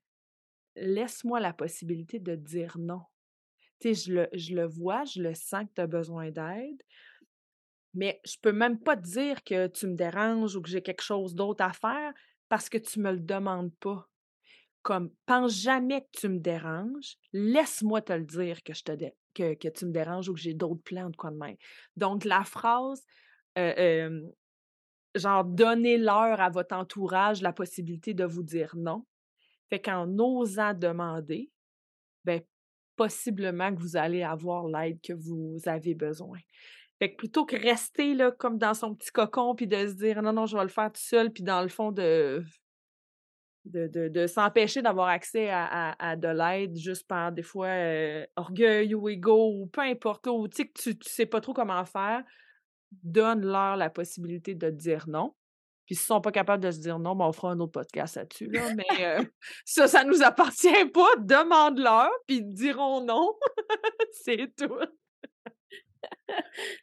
laisse-moi 0.76 1.40
la 1.40 1.54
possibilité 1.54 2.20
de 2.20 2.36
dire 2.36 2.78
non. 2.78 3.02
Tu 3.80 3.94
sais, 3.96 4.28
je 4.34 4.54
le, 4.56 4.66
vois, 4.66 5.04
je 5.06 5.22
le 5.22 5.34
sens 5.34 5.66
que 5.66 5.74
tu 5.76 5.82
as 5.82 5.88
besoin 5.88 6.30
d'aide, 6.30 6.82
mais 7.94 8.22
je 8.26 8.38
peux 8.42 8.52
même 8.54 8.80
pas 8.80 8.96
te 8.96 9.02
dire 9.02 9.44
que 9.44 9.68
tu 9.68 9.88
me 9.88 9.96
déranges 9.96 10.56
ou 10.56 10.62
que 10.62 10.70
j'ai 10.70 10.82
quelque 10.82 11.04
chose 11.04 11.36
d'autre 11.36 11.64
à 11.64 11.74
faire 11.74 12.14
parce 12.48 12.70
que 12.70 12.78
tu 12.78 13.00
me 13.00 13.12
le 13.12 13.20
demandes 13.20 13.74
pas. 13.80 14.08
Comme, 14.82 15.12
pense 15.26 15.54
jamais 15.54 16.02
que 16.02 16.20
tu 16.20 16.30
me 16.30 16.40
déranges, 16.40 17.18
laisse-moi 17.34 18.02
te 18.02 18.14
le 18.14 18.26
dire 18.26 18.64
que, 18.64 18.74
je 18.74 18.84
te 18.84 18.92
que, 19.34 19.70
tu 19.70 19.86
me 19.86 19.92
déranges 19.92 20.30
ou 20.30 20.34
que 20.34 20.40
j'ai 20.40 20.54
d'autres 20.54 20.84
plans 20.84 21.10
de 21.10 21.16
quoi 21.16 21.32
de 21.32 21.38
même. 21.38 21.58
Donc, 21.96 22.26
la 22.26 22.44
phrase, 22.44 23.04
genre, 25.16 25.44
donnez-leur 25.44 26.40
à 26.40 26.50
votre 26.50 26.76
entourage 26.76 27.42
la 27.42 27.54
possibilité 27.54 28.14
de 28.14 28.26
vous 28.26 28.44
dire 28.44 28.74
non. 28.76 29.06
Fait 29.70 29.82
qu'en 29.82 30.08
osant 30.20 30.74
demander, 30.74 31.50
ben, 32.26 32.42
possiblement 32.96 33.74
que 33.74 33.80
vous 33.80 33.98
allez 33.98 34.24
avoir 34.24 34.68
l'aide 34.68 35.00
que 35.02 35.14
vous 35.14 35.58
avez 35.66 35.96
besoin. 35.96 36.40
Fait 37.00 37.12
que 37.12 37.18
plutôt 37.18 37.46
que 37.46 37.56
rester 37.56 38.14
là, 38.14 38.32
comme 38.32 38.58
dans 38.58 38.74
son 38.74 38.94
petit 38.94 39.12
cocon, 39.12 39.56
puis 39.56 39.68
de 39.68 39.88
se 39.88 39.94
dire 39.94 40.22
non, 40.22 40.34
non, 40.34 40.46
je 40.46 40.56
vais 40.56 40.64
le 40.64 40.70
faire 40.70 40.92
tout 40.92 41.02
seul, 41.02 41.32
puis 41.32 41.42
dans 41.42 41.62
le 41.62 41.70
fond 41.70 41.92
de, 41.92 42.44
de, 43.66 43.88
de, 44.08 44.28
s'empêcher 44.28 44.82
d'avoir 44.82 45.08
accès 45.08 45.50
à, 45.50 45.96
à, 46.00 46.16
de 46.16 46.28
l'aide 46.28 46.76
juste 46.78 47.08
par 47.08 47.32
des 47.32 47.44
fois 47.44 47.68
euh, 47.68 48.26
orgueil 48.36 48.96
ou 48.96 49.08
ego 49.08 49.52
ou 49.54 49.68
peu 49.68 49.82
importe, 49.82 50.28
ou 50.28 50.48
tu 50.48 50.58
sais 50.58 50.68
que 50.68 50.82
tu, 50.82 50.98
tu 50.98 51.10
sais 51.10 51.26
pas 51.26 51.42
trop 51.42 51.54
comment 51.54 51.86
faire, 51.86 52.24
donne-leur 53.04 53.78
la 53.78 53.90
possibilité 53.90 54.56
de 54.56 54.70
dire 54.70 55.06
non. 55.08 55.36
Puis 55.86 55.96
s'ils 55.96 56.06
sont 56.06 56.22
pas 56.22 56.32
capables 56.32 56.64
de 56.64 56.72
se 56.72 56.80
dire 56.80 57.00
non, 57.00 57.16
ben 57.16 57.26
on 57.26 57.32
fera 57.32 57.52
un 57.52 57.60
autre 57.60 57.74
podcast 57.74 58.16
là-dessus. 58.16 58.50
Là. 58.50 58.74
Mais 58.76 59.06
euh, 59.06 59.24
ça, 59.66 59.88
ça 59.88 60.04
nous 60.04 60.24
appartient 60.24 60.86
pas. 60.94 61.16
Demande-leur, 61.20 62.10
puis 62.28 62.38
ils 62.38 62.54
diront 62.54 63.04
non. 63.04 63.34
C'est 64.12 64.54
tout. 64.56 64.80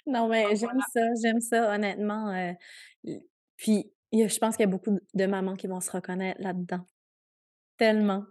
non, 0.07 0.29
mais 0.29 0.55
j'aime 0.55 0.81
ça, 0.93 1.01
j'aime 1.23 1.41
ça, 1.41 1.75
honnêtement. 1.75 2.31
Euh, 2.33 2.53
puis 3.57 3.91
je 4.13 4.39
pense 4.39 4.57
qu'il 4.57 4.65
y 4.65 4.69
a 4.69 4.71
beaucoup 4.71 4.99
de 5.15 5.27
mamans 5.27 5.55
qui 5.55 5.67
vont 5.67 5.81
se 5.81 5.91
reconnaître 5.91 6.41
là-dedans. 6.41 6.85
Tellement. 7.77 8.25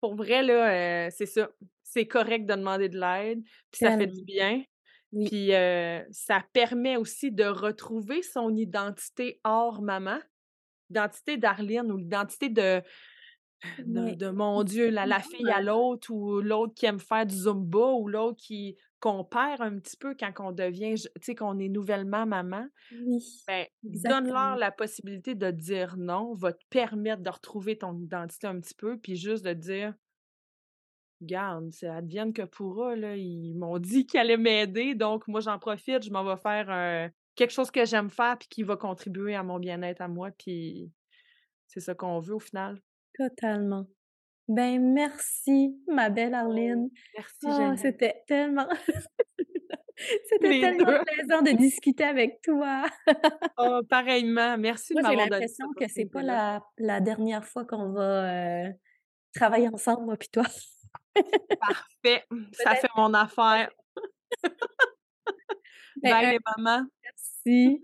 Pour 0.00 0.16
vrai, 0.16 0.42
là, 0.42 1.06
euh, 1.06 1.10
c'est 1.10 1.26
ça. 1.26 1.50
C'est 1.82 2.06
correct 2.06 2.46
de 2.46 2.54
demander 2.54 2.88
de 2.88 2.98
l'aide, 2.98 3.42
puis 3.70 3.80
ça 3.80 3.96
fait 3.96 4.06
du 4.06 4.22
bien. 4.24 4.62
Puis 5.26 5.50
ça 6.10 6.42
permet 6.54 6.96
aussi 6.96 7.30
de 7.30 7.44
retrouver 7.44 8.22
son 8.22 8.56
identité 8.56 9.40
hors 9.44 9.82
maman, 9.82 10.18
l'identité 10.88 11.36
d'Arline 11.36 11.92
ou 11.92 11.98
l'identité 11.98 12.48
de, 12.48 12.82
de, 13.78 14.30
mon 14.30 14.64
Dieu, 14.64 14.90
la, 14.90 15.06
la 15.06 15.20
fille 15.20 15.50
à 15.50 15.60
l'autre 15.60 16.10
ou 16.10 16.40
l'autre 16.40 16.74
qui 16.74 16.86
aime 16.86 16.98
faire 16.98 17.26
du 17.26 17.34
zumba 17.34 17.92
ou 17.92 18.08
l'autre 18.08 18.38
qui 18.38 18.76
qu'on 19.02 19.24
perd 19.24 19.60
un 19.60 19.80
petit 19.80 19.96
peu 19.96 20.14
quand 20.14 20.32
on 20.38 20.52
devient, 20.52 20.94
tu 20.94 21.10
sais, 21.20 21.34
qu'on 21.34 21.58
est 21.58 21.68
nouvellement 21.68 22.24
maman. 22.24 22.64
Oui. 22.92 23.18
Ben, 23.48 23.66
donne-leur 23.82 24.56
la 24.56 24.70
possibilité 24.70 25.34
de 25.34 25.50
dire 25.50 25.96
non, 25.98 26.34
va 26.34 26.52
te 26.52 26.64
permettre 26.70 27.20
de 27.20 27.28
retrouver 27.28 27.76
ton 27.76 27.98
identité 27.98 28.46
un 28.46 28.60
petit 28.60 28.76
peu, 28.76 28.96
puis 28.96 29.16
juste 29.16 29.44
de 29.44 29.54
dire 29.54 29.92
garde, 31.20 31.72
ça 31.72 31.96
advienne 31.96 32.32
que 32.32 32.42
pourra, 32.42 32.94
là. 32.94 33.16
Ils 33.16 33.54
m'ont 33.54 33.78
dit 33.78 34.06
qu'ils 34.06 34.20
allaient 34.20 34.36
m'aider, 34.36 34.94
donc 34.94 35.26
moi, 35.26 35.40
j'en 35.40 35.58
profite, 35.58 36.04
je 36.04 36.10
m'en 36.10 36.24
vais 36.24 36.40
faire 36.40 37.10
quelque 37.34 37.52
chose 37.52 37.72
que 37.72 37.84
j'aime 37.84 38.08
faire 38.08 38.38
puis 38.38 38.48
qui 38.48 38.62
va 38.62 38.76
contribuer 38.76 39.34
à 39.34 39.42
mon 39.42 39.58
bien-être 39.58 40.00
à 40.00 40.06
moi, 40.06 40.30
puis 40.30 40.92
c'est 41.66 41.80
ça 41.80 41.94
qu'on 41.94 42.20
veut 42.20 42.36
au 42.36 42.40
final. 42.40 42.80
Totalement. 43.18 43.84
Ben 44.54 44.92
merci, 44.92 45.74
ma 45.88 46.10
belle 46.10 46.34
Arline. 46.34 46.90
merci, 47.16 47.46
oh, 47.46 47.74
C'était 47.76 48.22
tellement... 48.26 48.68
C'était 50.28 50.60
tellement 50.60 51.04
plaisant 51.04 51.42
de 51.42 51.56
discuter 51.56 52.04
avec 52.04 52.42
toi. 52.42 52.84
oh, 53.58 53.80
pareillement. 53.88 54.58
Merci 54.58 54.94
Moi, 54.94 55.02
j'ai 55.08 55.16
l'impression 55.16 55.66
que 55.78 55.86
c'est 55.88 56.06
pas 56.06 56.22
la, 56.22 56.60
la, 56.78 57.00
dernière 57.00 57.44
fois 57.44 57.64
qu'on 57.64 57.92
va 57.92 58.64
travailler 59.32 59.68
ensemble, 59.68 60.06
moi 60.06 60.16
puis 60.16 60.28
toi. 60.28 60.44
Parfait. 61.14 62.24
Ça 62.52 62.74
fait 62.74 62.88
mon 62.96 63.14
affaire. 63.14 63.70
Ben, 66.02 66.10
Bye 66.10 66.32
les 66.32 66.38
mamans. 66.56 66.86
Merci. 67.02 67.82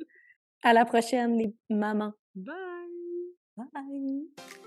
À 0.62 0.72
la 0.72 0.84
prochaine 0.84 1.38
les 1.38 1.54
mamans. 1.70 2.14
Bye. 2.34 2.54
Bye. 3.56 4.58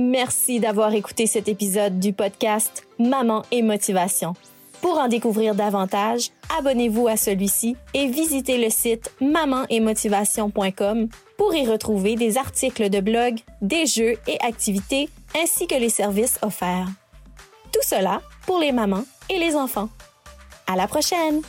Merci 0.00 0.60
d'avoir 0.60 0.94
écouté 0.94 1.26
cet 1.26 1.48
épisode 1.48 1.98
du 1.98 2.12
podcast 2.12 2.86
Maman 3.00 3.42
et 3.50 3.62
Motivation. 3.62 4.34
Pour 4.80 4.96
en 4.96 5.08
découvrir 5.08 5.56
davantage, 5.56 6.30
abonnez-vous 6.56 7.08
à 7.08 7.16
celui-ci 7.16 7.74
et 7.94 8.06
visitez 8.06 8.64
le 8.64 8.70
site 8.70 9.10
mamanetmotivation.com 9.20 11.08
pour 11.36 11.52
y 11.52 11.66
retrouver 11.66 12.14
des 12.14 12.38
articles 12.38 12.90
de 12.90 13.00
blog, 13.00 13.40
des 13.60 13.86
jeux 13.86 14.14
et 14.28 14.40
activités 14.40 15.08
ainsi 15.36 15.66
que 15.66 15.74
les 15.74 15.90
services 15.90 16.38
offerts. 16.42 16.86
Tout 17.72 17.82
cela 17.82 18.22
pour 18.46 18.60
les 18.60 18.70
mamans 18.70 19.04
et 19.28 19.40
les 19.40 19.56
enfants. 19.56 19.88
À 20.68 20.76
la 20.76 20.86
prochaine! 20.86 21.42